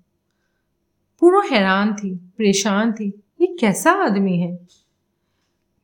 पूरो 1.20 1.42
हैरान 1.42 1.94
थी, 1.94 2.16
परेशान 2.16 2.94
थी, 2.94 3.24
ये 3.42 3.48
कैसा 3.48 3.92
आदमी 3.92 4.38
है? 4.38 4.68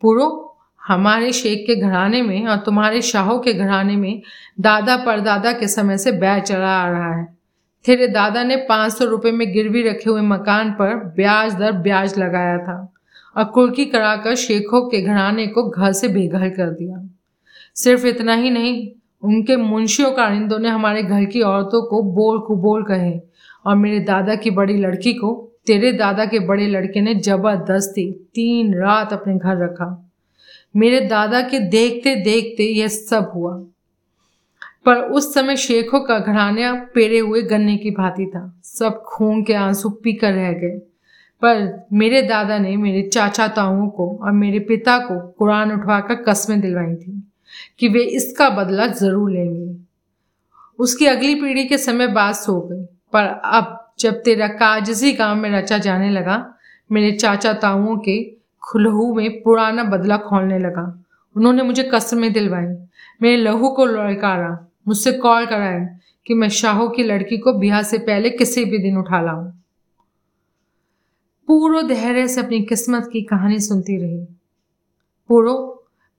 पूरो 0.01 0.50
हमारे 0.91 1.31
शेख 1.31 1.65
के 1.67 1.75
घराने 1.75 2.21
में 2.21 2.47
और 2.47 2.57
तुम्हारे 2.57 3.01
शाहों 3.01 3.39
के 3.39 3.53
घराने 3.53 3.95
में 3.95 4.21
दादा 4.59 4.97
परदादा 4.97 5.51
के 5.51 5.67
समय 5.67 5.97
से 5.97 6.11
बैर 6.11 6.39
चला 6.39 6.69
आ 6.69 6.89
रहा 6.89 7.13
है। 7.15 7.25
तेरे 7.85 8.07
दादा 8.07 8.43
ने 8.43 8.55
पाँच 8.69 8.93
सौ 8.93 9.05
रुपये 9.05 9.31
में 9.31 9.51
गिरवी 9.53 9.81
रखे 9.83 10.09
हुए 10.09 10.21
मकान 10.21 10.71
पर 10.71 10.95
ब्याज 11.15 11.53
दर 11.55 11.71
ब्याज 11.71 12.17
लगाया 12.19 12.57
था 12.57 12.93
और 13.35 13.43
कुर्की 13.43 13.85
कराकर 13.85 14.35
शेखों 14.35 14.81
के 14.89 15.01
घराने 15.01 15.47
को 15.47 15.69
घर 15.69 15.91
से 15.91 16.07
बेघर 16.07 16.49
कर 16.49 16.69
दिया। 16.69 17.07
सिर्फ़ 17.75 18.07
इतना 18.07 18.33
ही 18.33 18.49
नहीं, 18.49 18.89
उनके 19.23 19.55
मुंशियों 19.55 20.11
कारिंदों 20.11 20.59
ने 20.59 20.69
हमारे 20.69 21.03
घर 21.03 21.25
की 21.25 21.41
औरतों 21.41 21.81
को 21.81 22.01
बोल 22.03 22.39
कुबोल 22.39 22.83
कहे 22.83 23.19
और 23.65 23.75
मेरे 23.75 23.99
दादा 23.99 24.35
की 24.35 24.51
बड़ी 24.51 24.77
लड़की 24.77 25.13
को, 25.13 25.51
तेरे 25.67 25.91
दादा 25.93 26.25
के 26.25 26.39
बड़े 26.39 26.67
लड़के 26.67 27.01
ने 27.01 27.15
ज़बरदस्ती 27.15 28.11
तीन 28.35 28.73
रात 28.73 29.13
अपने 29.13 29.37
घर 29.37 29.63
रखा। 29.63 30.10
मेरे 30.75 31.01
दादा 31.01 31.41
के 31.41 31.59
देखते 31.59 32.15
देखते 32.15 32.63
यह 32.63 32.87
सब 32.87 33.31
हुआ। 33.35 33.65
पर 34.85 34.95
उस 34.95 35.33
समय 35.33 35.55
शेखों 35.55 35.99
का 35.99 36.19
घराना 36.19 36.73
पेरे 36.95 37.19
हुए 37.19 37.41
गन्ने 37.41 37.77
की 37.77 37.91
भांति 37.91 38.25
था। 38.25 38.61
सब 38.63 39.03
खून 39.03 39.43
के 39.43 39.53
आँसू 39.53 39.89
पीकर 39.89 40.33
रह 40.33 40.51
गए। 40.51 40.81
पर 41.41 41.85
मेरे 41.93 42.21
दादा 42.21 42.57
ने 42.57 42.77
मेरे 42.77 43.01
चाचा 43.01 43.47
ताऊओं 43.47 43.89
को 43.89 44.19
और 44.23 44.31
मेरे 44.31 44.59
पिता 44.59 44.97
को 44.97 45.27
कुरान 45.27 45.71
उठवाकर 45.71 46.15
कस्में 46.15 46.61
दिलवाई 46.61 46.95
थी 46.95 47.31
कि 47.79 47.87
वे 47.87 48.03
इसका 48.03 48.49
बदला 48.49 48.87
ज़रूर 48.87 49.31
लेंगे। 49.31 49.75
उसकी 50.79 51.05
अगली 51.05 51.35
पीढ़ी 51.35 51.65
के 51.65 51.77
समय 51.77 52.07
बात 52.07 52.35
सो 52.35 52.61
गई। 52.61 52.83
पर 52.83 53.41
अब 53.45 53.93
जब 53.99 54.21
तेरा 54.21 54.47
काजसी 54.47 55.13
काम 55.13 55.37
में 55.37 55.49
रचा 55.49 55.77
जाने 55.77 56.09
लगा, 56.09 56.53
मेरे 56.91 57.11
चाचा 57.11 57.53
ताऊओं 57.53 57.97
के 57.97 58.40
खुलहू 58.63 59.13
में 59.15 59.41
पुराना 59.41 59.83
बदला 59.83 60.17
खोलने 60.17 60.59
लगा। 60.59 61.03
उन्होंने 61.35 61.63
मुझे 61.63 61.83
कसमें 61.83 62.31
दिलवाई। 62.33 62.65
मेरे 63.21 63.37
लहू 63.37 63.69
को 63.69 63.85
लड़कारा 63.85 64.67
मुझसे 64.87 65.11
कॉल 65.11 65.45
कराया 65.45 65.85
कि 66.25 66.33
मैं 66.33 66.49
शाहों 66.49 66.89
की 66.89 67.03
लड़की 67.03 67.37
को 67.37 67.53
ब्याह 67.53 67.81
से 67.81 67.97
पहले 67.97 68.29
किसी 68.29 68.65
भी 68.65 68.77
दिन 68.77 68.97
उठा 68.97 69.21
लाऊं। 69.21 69.45
पूरो 71.47 71.81
धैर्य 71.81 72.27
से 72.27 72.41
अपनी 72.41 72.61
किस्मत 72.61 73.09
की 73.13 73.21
कहानी 73.21 73.59
सुनती 73.59 73.97
रही। 73.97 74.25
पूरो, 75.29 75.53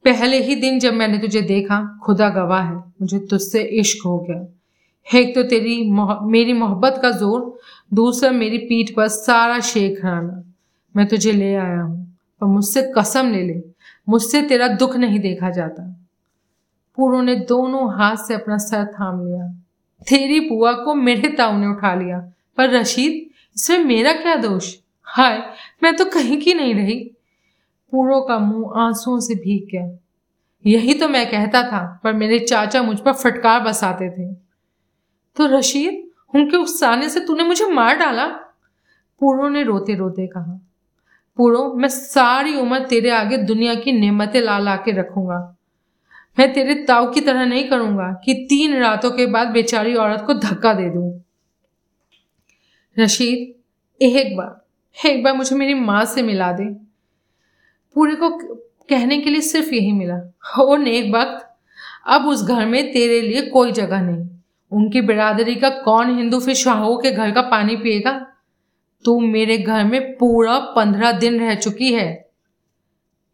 पहले 0.05 0.42
ही 0.42 0.55
दिन 0.55 0.78
जब 0.78 0.94
मैंने 0.94 1.18
तुझे 1.18 1.40
देखा, 1.42 2.00
खुदा 2.05 2.28
गवाह 2.28 2.62
है, 2.62 2.76
मुझे 2.76 3.18
तुझसे 3.18 3.62
इश्क 3.81 4.07
हो 4.07 4.18
गया। 4.18 5.18
एक 5.18 5.35
तो 5.35 5.42
तेरी 5.42 5.76
मेरी 6.26 6.52
मोहब्बत 6.52 6.98
का 7.02 7.11
ज़ोर, 7.11 7.59
दूसरा 7.94 8.31
मेरी 8.31 8.59
पीठ 8.59 8.94
पर 8.96 9.09
सारा 9.09 9.61
शेख 9.61 10.00
घराना 10.02 10.42
मैं 10.96 11.07
तुझे 11.07 11.33
ले 11.33 11.55
आया 11.55 11.81
हूँ। 11.81 12.12
पर 12.42 12.46
मुझसे 12.46 12.92
कसम 12.98 13.33
ले 13.33 13.42
ले, 13.42 13.62
मुझसे 14.09 14.42
तेरा 14.42 14.68
दुख 14.68 14.96
नहीं 14.96 15.20
देखा 15.20 15.50
जाता। 15.50 15.83
पूरो 16.96 17.22
ने 17.22 17.35
दोनों 17.35 17.94
हाथ 17.94 18.16
से 18.16 18.35
अपना 18.35 18.57
सर 18.59 18.87
थाम 18.87 19.26
लिया। 19.26 19.48
तेरी 20.09 20.40
बुआ 20.40 20.72
को 20.72 20.94
मेरे 20.94 21.28
ताऊ 21.28 21.59
ने 21.59 21.66
उठा 21.66 21.94
लिया। 21.94 22.33
पर 22.57 22.70
रशीद, 22.70 23.31
इसमें 23.57 23.85
मेरा 23.85 24.12
क्या 24.12 24.37
दोष? 24.37 24.76
हाय, 25.02 25.52
मैं 25.83 25.96
तो 25.96 26.05
कहीं 26.05 26.40
की 26.40 26.55
नहीं 26.55 26.74
रही। 26.74 27.11
पूरो 27.92 28.20
का 28.20 28.38
मुँह 28.38 28.72
आंसुओं 28.76 29.20
से 29.20 29.35
भीग 29.35 29.66
गया। 29.72 29.98
यही 30.66 30.94
तो 30.94 31.09
मैं 31.09 31.31
कहता 31.31 31.62
था, 31.62 32.00
पर 32.05 32.12
मेरे 32.12 32.38
चाचा 32.38 32.83
मुझ 32.83 33.00
पर 33.00 33.12
फटकार 33.12 33.61
बसाते 33.61 34.11
थे। 34.11 34.35
तो 35.37 35.46
रशीद, 35.46 36.09
उनके 36.35 36.57
उकसाने 36.57 37.09
से 37.09 37.20
तूने 37.20 37.44
मुझे 37.44 37.66
मार 37.70 37.96
डाला? 37.96 38.26
पूरो 39.20 39.48
ने 39.48 39.62
रोते 39.62 39.94
रोते 39.94 40.26
कहा। 40.26 40.66
पूरो, 41.36 41.74
मैं 41.74 41.88
सारी 41.88 42.56
उम्र 42.56 42.78
तेरे 42.78 43.10
आगे 43.10 43.36
दुनिया 43.36 43.74
की 43.74 43.92
नेमतें 43.92 44.40
ला 44.40 44.58
ला 44.58 44.76
के 44.76 44.92
रखूँगा। 44.92 45.56
मैं 46.38 46.52
तेरे 46.52 46.74
ताऊ 46.74 47.12
की 47.12 47.20
तरह 47.20 47.44
नहीं 47.44 47.68
करूँगा 47.68 48.22
कि 48.24 48.34
तीन 48.34 48.78
रातों 48.78 49.10
के 49.10 49.26
बाद 49.26 49.48
बेचारी 49.48 49.94
औरत 49.94 50.24
को 50.26 50.34
धक्का 50.34 50.72
दे 50.72 50.90
दूँ। 50.90 51.24
रशीद, 52.98 53.54
एक 54.04 54.36
बार 54.36 54.62
एक 55.08 55.24
बार 55.24 55.34
मुझे 55.34 55.56
मेरी 55.56 55.74
माँ 55.74 56.04
से 56.04 56.22
मिला 56.22 56.52
दे। 56.52 56.64
पूरे 57.94 58.14
को 58.14 58.30
कहने 58.88 59.18
के 59.18 59.30
लिए 59.30 59.40
सिर्फ़ 59.40 59.74
यही 59.74 59.92
मिला। 59.92 60.32
ओ 60.58 60.76
नेक 60.76 61.14
वक्त, 61.14 61.56
अब 62.06 62.26
उस 62.26 62.44
घर 62.44 62.66
में 62.66 62.92
तेरे 62.92 63.20
लिए 63.20 63.42
कोई 63.42 63.72
जगह 63.72 64.02
नहीं। 64.02 64.28
उनकी 64.72 65.00
बिरादरी 65.00 65.54
का 65.54 65.70
कौन 65.70 66.16
हिंदू 66.16 66.40
फिर 66.40 66.54
शाहों 66.54 66.98
के 66.98 67.10
घर 67.10 67.30
का 67.30 67.42
पानी 67.42 67.76
पिएगा? 67.76 68.31
तू 69.04 69.18
मेरे 69.20 69.58
घर 69.58 69.84
में 69.84 70.16
पूरा 70.16 70.58
पंद्रह 70.58 71.12
दिन 71.12 71.40
रह 71.40 71.54
चुकी 71.54 71.92
है। 71.92 72.12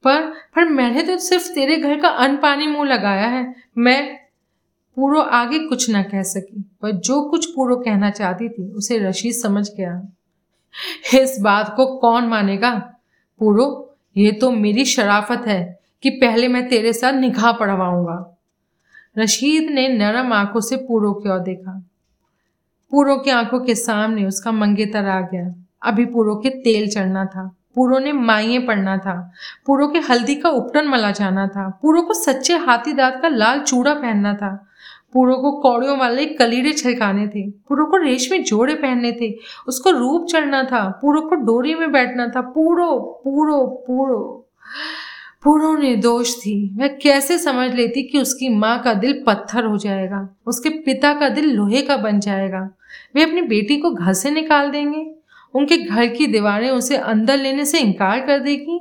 पर 0.05 0.23
पर 0.55 0.65
मैंने 0.65 1.03
तो 1.03 1.19
सिर्फ़ 1.19 1.53
तेरे 1.53 1.77
घर 1.77 2.01
का 2.01 2.09
अन्न 2.09 2.37
पानी 2.37 2.67
मुँह 2.67 2.89
लगाया 2.89 3.27
है। 3.27 3.55
मैं 3.79 4.17
पूरो 4.97 5.21
आगे 5.21 5.59
कुछ 5.59 5.91
ना 5.91 6.03
कह 6.03 6.23
सकी, 6.23 6.65
पर 6.83 6.91
जो 6.91 7.21
कुछ 7.23 7.47
पूरो 7.47 7.77
कहना 7.77 8.11
चाहती 8.11 8.49
थी, 8.49 8.71
उसे 8.73 8.99
रशीद 8.99 9.33
समझ 9.33 9.69
गया। 9.69 10.01
इस 11.15 11.39
बात 11.41 11.75
को 11.77 11.87
कौन 11.99 12.25
मानेगा? 12.25 12.73
पूरो 13.41 13.97
ये 14.17 14.33
तो 14.33 14.51
मेरी 14.51 14.85
शराफत 14.85 15.47
है 15.47 15.79
कि 16.03 16.11
पहले 16.11 16.49
मैं 16.49 16.69
तेरे 16.69 16.93
साथ 16.93 17.13
निगाह 17.13 17.53
पढ़वाऊँगा 17.53 18.39
रशीद 19.19 19.71
ने 19.71 19.89
नरम 19.89 20.33
आँखों 20.33 20.61
से 20.61 20.77
पूरो 20.77 21.13
की 21.13 21.29
ओर 21.29 21.39
देखा। 21.39 21.88
पूरो 22.91 23.17
की 23.17 23.31
आँखों 23.31 23.61
के 23.61 23.75
सामने 23.75 24.27
उसका 24.27 24.53
मंगेतर 24.53 25.07
आ 25.07 25.21
गया। 25.21 25.55
अभी 25.83 26.05
पूरो 26.05 26.35
के 26.37 26.49
तेल 26.49 26.89
चढ़ना 26.89 27.25
था, 27.25 27.57
पूरो 27.75 27.99
ने 27.99 28.13
माइए 28.13 28.59
पढ़ना 28.59 28.97
था, 28.99 29.33
पूरो 29.67 29.89
के 29.89 29.99
हल्दी 29.99 30.35
का 30.35 30.51
उपटन 30.51 30.89
मला 30.89 31.11
जाना 31.11 31.47
था, 31.47 31.69
पूरो 31.83 32.03
को 32.03 32.15
सच्चे 32.15 32.57
हाथी 32.57 32.93
दांत 32.93 33.19
का 33.23 33.29
लाल 33.29 33.61
चूड़ा 33.61 33.95
पहनना 33.95 34.35
था, 34.35 34.65
पूरो 35.13 35.37
को 35.37 35.53
कौड़ियों 35.53 35.99
वाले 35.99 36.25
कलीरे 36.27 36.73
छिड़काने 36.73 37.27
थे, 37.29 37.51
पूरो 37.51 37.85
को 37.85 37.97
रेशमी 37.97 38.39
जोड़े 38.39 38.75
पहनने 38.75 39.13
थे, 39.13 39.35
उसको 39.69 39.91
रूप 39.91 40.27
चढ़ना 40.27 40.63
था, 40.63 40.89
पूरो 41.03 41.21
को 41.21 41.35
डोरी 41.35 41.75
में 41.75 41.93
बैठना 41.93 42.27
था, 42.29 42.41
पूरो 42.41 43.21
पूरो 43.25 43.67
पूरो। 43.87 44.49
पूरो 45.43 45.77
निर्दोष 45.77 46.35
थी। 46.37 46.75
वह 46.77 46.89
कैसे 47.03 47.39
समझ 47.39 47.71
लेती 47.75 48.03
कि 48.03 48.21
उसकी 48.21 48.49
माँ 48.49 48.83
का 48.83 48.95
दिल 48.95 49.23
पत्थर 49.27 49.65
हो 49.65 49.77
जाएगा? 49.79 50.29
उसके 50.47 50.69
पिता 50.69 51.13
का 51.15 51.29
दिल 51.29 51.51
लोहे 51.51 51.83
का 51.83 51.97
बन 51.97 52.21
जाएगा? 52.21 52.71
वे 53.15 53.23
अपनी 53.23 53.43
बेटी 53.43 53.77
को 53.77 53.91
घर 53.91 54.13
से 54.13 54.31
निकाल 54.31 54.71
देंगे? 54.71 55.07
उनके 55.55 55.77
घर 55.77 56.07
की 56.07 56.27
दीवारें 56.27 56.71
उसे 56.71 56.97
अंदर 56.97 57.39
लेने 57.39 57.65
से 57.65 57.79
इनकार 57.79 58.21
कर 58.21 58.39
देगी? 58.39 58.81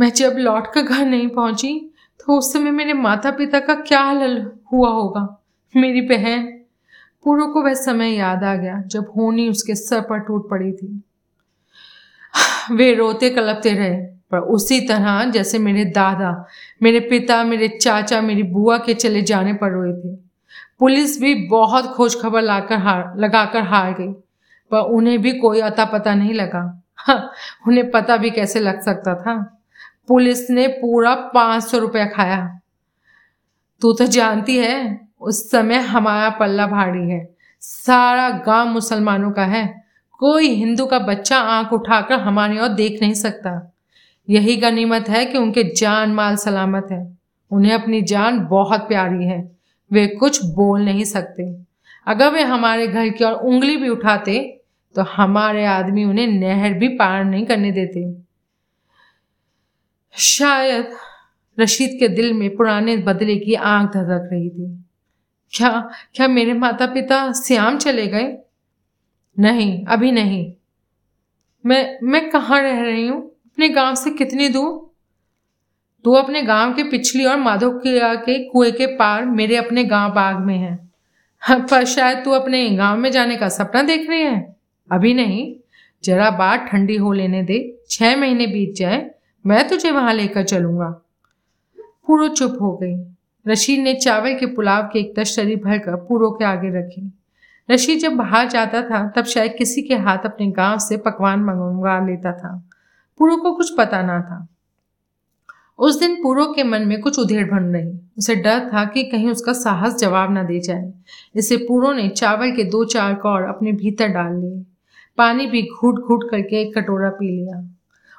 मैं 0.00 0.10
जब 0.12 0.36
लौट 0.38 0.72
कर 0.74 0.82
घर 0.82 1.04
नहीं 1.06 1.28
पहुँची 1.28 1.90
तो 2.20 2.38
उस 2.38 2.52
समय 2.52 2.70
मेरे 2.70 2.92
माता 2.92 3.30
पिता 3.30 3.60
का 3.60 3.74
क्या 3.74 4.00
हाल 4.00 4.50
हुआ 4.72 4.90
होगा? 4.90 5.42
मेरी 5.76 6.00
बहन? 6.00 6.42
पूरो 7.24 7.46
को 7.46 7.62
वह 7.62 7.74
समय 7.74 8.10
याद 8.10 8.44
आ 8.44 8.54
गया, 8.54 8.82
जब 8.86 9.12
होनी 9.16 9.48
उसके 9.48 9.74
सर 9.74 10.00
पर 10.00 10.18
टूट 10.18 10.48
पड़ी 10.50 10.72
थी। 10.72 11.02
वे 12.70 12.94
रोते 12.94 13.30
कलपते 13.30 13.70
रहे। 13.70 14.11
पर 14.32 14.38
उसी 14.38 14.80
तरह 14.80 15.24
जैसे 15.24 15.58
मेरे 15.58 15.84
दादा, 15.84 16.46
मेरे 16.82 17.00
पिता, 17.00 17.44
मेरे 17.44 17.68
चाचा, 17.68 18.20
मेरी 18.20 18.42
बुआ 18.42 18.78
के 18.78 18.94
चले 18.94 19.22
जाने 19.22 19.52
पर 19.52 19.70
रोए 19.70 19.92
थे। 19.92 20.16
पुलिस 20.78 21.20
भी 21.20 21.34
बहुत 21.34 21.86
खोज 21.86 22.22
खबर 22.22 22.42
लाकर 22.42 22.76
हार, 22.76 23.14
लगाकर 23.16 23.62
हार 23.62 23.92
गई, 23.92 24.12
पर 24.70 24.78
उन्हें 24.78 25.22
भी 25.22 25.32
कोई 25.32 25.60
अता 25.60 25.84
पता 25.84 26.14
नहीं 26.14 26.34
लगा। 26.34 26.82
हाँ 26.96 27.32
उन्हें 27.68 27.90
पता 27.90 28.16
भी 28.16 28.30
कैसे 28.30 28.60
लग 28.60 28.80
सकता 28.80 29.14
था। 29.14 29.60
पुलिस 30.08 30.50
ने 30.50 30.68
पूरा 30.68 31.14
पाँच 31.14 31.62
सौ 31.62 31.78
रुपया 31.78 32.06
खाया। 32.06 32.60
तू 33.80 33.92
तो 33.92 34.06
जानती 34.06 34.58
है, 34.58 35.00
उस 35.20 35.50
समय 35.50 35.76
हमारा 35.76 36.30
पल्ला 36.30 36.66
भारी 36.66 37.10
है। 37.10 37.34
सारा 37.60 38.30
गाँव 38.30 38.68
मुसलमानों 38.68 39.30
का 39.30 39.44
है। 39.44 39.84
कोई 40.18 40.48
हिंदू 40.48 40.86
का 40.86 40.98
बच्चा 40.98 41.38
आँख 41.38 41.72
उठाकर 41.72 42.14
हमारी 42.14 42.58
ओर 42.58 42.68
देख 42.68 43.02
नहीं 43.02 43.14
सकता। 43.14 43.71
यही 44.28 44.56
गनीमत 44.56 45.08
है 45.08 45.24
कि 45.26 45.38
उनके 45.38 45.62
जान 45.74 46.12
माल 46.12 46.36
सलामत 46.36 46.88
है। 46.92 47.18
उन्हें 47.50 47.72
अपनी 47.72 48.02
जान 48.02 48.40
बहुत 48.40 48.80
प्यारी 48.80 49.24
है। 49.24 49.56
वे 49.90 50.06
कुछ 50.06 50.44
बोल 50.44 50.82
नहीं 50.82 51.04
सकते। 51.04 51.56
अगर 52.06 52.32
वे 52.32 52.42
हमारे 52.42 52.86
घर 52.86 53.08
की 53.08 53.24
ओर 53.24 53.32
उंगली 53.32 53.76
भी 53.76 53.88
उठाते 53.88 54.58
तो 54.94 55.02
हमारे 55.02 55.64
आदमी 55.64 56.04
उन्हें 56.04 56.26
नहर 56.26 56.72
भी 56.74 56.88
पार 56.88 57.24
नहीं 57.24 57.46
करने 57.46 57.72
देते। 57.72 58.12
शायद 60.14 60.90
रशीद 61.58 61.96
के 62.00 62.08
दिल 62.08 62.32
में 62.32 62.56
पुराने 62.56 62.96
बदले 62.96 63.36
की 63.36 63.54
आँख 63.54 63.90
धधक 63.90 64.28
रही 64.32 64.50
थी। 64.50 64.84
क्या 65.52 65.70
क्या 66.14 66.28
मेरे 66.28 66.52
माता 66.52 66.86
पिता 66.86 67.32
श्याम 67.32 67.78
चले 67.78 68.06
गए? 68.06 68.36
नहीं, 69.38 69.84
अभी 69.84 70.12
नहीं। 70.12 70.52
मैं 71.66 71.98
मैं 72.02 72.30
कहाँ 72.30 72.60
रह 72.62 72.80
रही 72.80 73.06
हूँ? 73.08 73.31
अपने 73.52 73.68
गाँव 73.68 73.94
से 73.94 74.10
कितनी 74.10 74.48
दूर? 74.48 74.70
तू 76.04 76.12
अपने 76.12 76.42
गाँव 76.42 76.72
के 76.74 76.82
पिछली 76.82 77.24
और 77.24 77.36
माधव 77.36 77.70
के 77.78 78.38
कुएँ 78.44 78.70
के 78.72 78.86
पार 78.96 79.24
मेरे 79.24 79.56
अपने 79.56 79.84
गाँव 79.84 80.12
बाग 80.12 80.38
में 80.38 80.56
है, 80.56 80.76
पर 81.42 81.84
शायद 81.84 82.22
तू 82.24 82.30
अपने 82.30 82.68
गाँव 82.70 82.98
में 82.98 83.10
जाने 83.10 83.36
का 83.36 83.48
सपना 83.48 83.82
देख 83.82 84.08
रही 84.10 84.20
है। 84.20 84.56
अभी 84.90 85.12
नहीं। 85.14 85.54
जरा 86.04 86.30
बात 86.30 86.66
ठंडी 86.70 86.96
हो 86.96 87.12
लेने 87.12 87.42
दे। 87.42 87.58
छह 87.90 88.16
महीने 88.16 88.46
बीत 88.46 88.74
जाए, 88.76 89.10
मैं 89.44 89.68
तुझे 89.68 89.90
वहाँ 89.90 90.14
लेकर 90.14 90.44
चलूँगा। 90.44 90.88
पूरो 92.06 92.28
चुप 92.28 92.58
हो 92.60 92.72
गई। 92.76 92.96
रशीद 93.46 93.80
ने 93.80 93.94
चावल 93.94 94.34
के 94.34 94.46
पुलाव 94.46 94.82
की 94.82 94.98
एक 94.98 95.14
तश्तरी 95.16 95.56
भरकर 95.58 95.96
पूरो 95.98 96.30
के 96.30 96.44
आगे 96.44 96.78
रखी। 96.78 97.10
रशीद 97.68 97.98
जब 97.98 98.12
बाहर 98.12 98.48
जाता 98.48 98.82
था, 98.82 99.06
तब 99.08 99.24
शायद 99.24 99.54
किसी 99.58 99.82
के 99.82 99.94
हाथ 99.94 100.24
अपने 100.24 100.50
गाँव 100.50 100.78
से 100.78 100.96
पकवान 100.96 101.40
मंगवा 101.40 101.98
लेता 102.06 102.32
था। 102.32 102.62
पूरो 103.18 103.36
को 103.36 103.52
कुछ 103.52 103.76
पता 103.78 104.02
ना 104.02 104.20
था। 104.20 104.48
उस 105.78 106.00
दिन 106.00 106.14
पूरो 106.22 106.46
के 106.46 106.64
मन 106.64 106.82
में 106.82 107.00
कुछ 107.00 107.18
उधेड़ 107.18 107.50
बन 107.50 107.62
रही। 107.62 108.00
उसे 108.18 108.36
डर 108.36 108.70
था 108.72 108.84
कि 108.84 109.02
कहीं 109.02 109.30
उसका 109.30 109.52
साहस 109.52 109.96
जवाब 109.96 110.32
ना 110.32 110.42
दे 110.42 110.60
जाए। 110.60 110.92
इसे 111.34 111.56
पूरो 111.56 111.92
ने 111.92 112.08
चावल 112.08 112.52
के 112.52 112.64
दो 112.64 112.84
चार 112.84 113.14
कौर 113.14 113.42
अपने 113.42 113.72
भीतर 113.72 114.08
डाल 114.08 114.36
लिए। 114.36 114.64
पानी 115.18 115.46
भी 115.46 115.62
घूट 115.62 115.94
घूट 115.94 116.30
करके 116.30 116.62
एक 116.62 116.78
कटोरा 116.78 117.10
पी 117.10 117.30
लिया। 117.30 117.74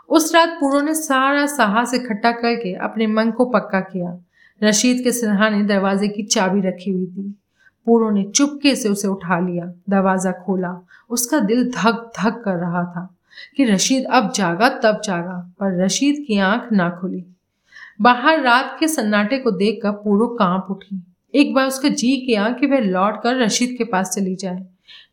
उस 0.10 0.36
रात 0.36 0.50
पूरो 0.50 0.82
ने 0.82 0.94
सारा 0.94 1.46
साहस 1.46 1.94
इकट्ठा 1.94 2.32
करके 2.32 2.74
अपने 2.74 3.08
मन 3.08 3.32
को 3.32 3.46
पक्का 3.46 3.80
किया। 3.80 4.20
रशीद 4.64 5.04
के 5.04 5.12
सिरहाने 5.12 5.64
दरवाजे 5.64 6.08
की 6.08 6.24
चाबी 6.24 6.62
रखी 6.62 6.92
हुई 6.92 7.06
थी। 7.06 7.36
पूरो 7.86 8.10
ने 8.10 8.24
चुपके 8.24 8.76
से 8.76 8.90
उसे 8.90 9.08
उठा 9.08 9.40
लिया। 9.40 9.66
दरवाज़ा 9.66 10.32
खोला। 10.32 10.86
उसका 11.10 11.40
दिल 11.40 11.72
धक 11.72 12.12
धक 12.20 12.42
कर 12.46 12.56
रहा 12.56 12.84
था। 12.84 13.16
कि 13.58 13.66
रशीद 13.66 14.06
अब 14.06 14.32
जागा, 14.32 14.70
तब 14.70 15.02
जागा, 15.04 15.54
पर 15.60 15.86
रशीद 15.86 16.26
की 16.28 16.40
आँख 16.40 16.74
ना 16.74 16.90
खुली। 16.90 17.26
बाहर 18.02 18.42
रात 18.42 18.78
के 18.80 18.88
सन्नाटे 18.88 19.38
को 19.38 19.52
देखकर 19.52 19.92
पूरो 19.92 20.28
काँप 20.28 20.68
उठी। 20.72 21.04
एक 21.36 21.54
बार 21.54 21.68
उसका 21.68 21.90
जी 21.90 22.18
किया 22.18 22.50
कि 22.50 22.66
वह 22.66 22.80
लौट 22.80 23.24
कर 23.24 23.36
रशीद 23.36 23.76
के 23.78 23.84
पास 23.84 24.10
चली 24.16 24.36
जाए। 24.36 24.66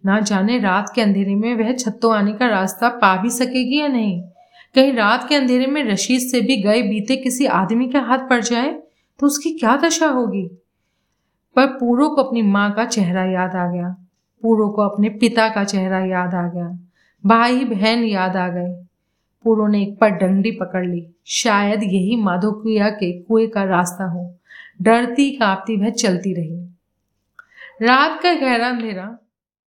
ना 0.07 0.21
जाने 0.21 0.59
रात 0.59 0.93
के 0.95 1.03
अंधेरे 1.03 1.35
में 1.35 1.55
वह 1.57 1.73
छत्तों 1.73 2.15
आने 2.15 2.33
का 2.33 2.47
रास्ता 2.47 2.89
पा 2.89 3.23
भी 3.23 3.31
सकेगी 3.31 3.81
या 3.81 3.89
नहीं? 3.89 4.23
कहीं 4.75 4.93
रात 4.93 5.29
के 5.29 5.35
अंधेरे 5.35 5.67
में 5.67 5.85
रशीद 5.85 6.21
से 6.21 6.41
भी 6.41 6.57
गए 6.57 6.83
बीते 6.83 7.17
किसी 7.17 7.47
आदमी 7.47 7.89
के 7.89 7.99
हाथ 7.99 8.19
पड़ 8.19 8.41
जाए 8.41 8.83
तो 9.19 9.27
उसकी 9.27 9.51
क्या 9.51 9.77
दशा 9.77 10.07
होगी? 10.07 10.51
पर 11.57 11.67
पूरो 11.67 12.09
को 12.09 12.23
अपनी 12.23 12.43
माँ 12.43 12.73
का 12.73 12.85
चेहरा 12.85 13.25
याद 13.25 13.57
आ 13.57 13.73
गया। 13.73 13.97
पूरो 14.43 14.69
को 14.69 14.83
अपने 14.83 15.09
पिता 15.09 15.49
का 15.49 15.65
चेहरा 15.65 15.99
याद 15.99 16.35
आ 16.35 16.49
गया। 16.49 16.90
भाई 17.27 17.65
बहन 17.65 18.05
याद 18.05 18.37
आ 18.37 18.49
गए। 18.49 18.85
पूरो 19.45 19.67
ने 19.67 19.83
एक 19.83 19.99
पर 19.99 20.09
डंडी 20.09 20.51
पकड़ 20.51 20.87
ली। 20.87 21.15
शायद 21.27 21.83
यही 21.83 22.17
माधोकुया 22.17 22.89
के 22.89 23.23
कुएँ 23.23 23.49
का 23.49 23.65
रास्ता 23.65 24.05
हो। 24.05 24.37
डरती 24.83 25.31
कांपती 25.31 25.77
वह 25.77 25.91
चलती 25.91 26.35
रही। 26.35 26.65
रात 27.83 28.23
का 28.23 28.35
गहरा 28.35 28.69
अंधेरा 28.69 29.19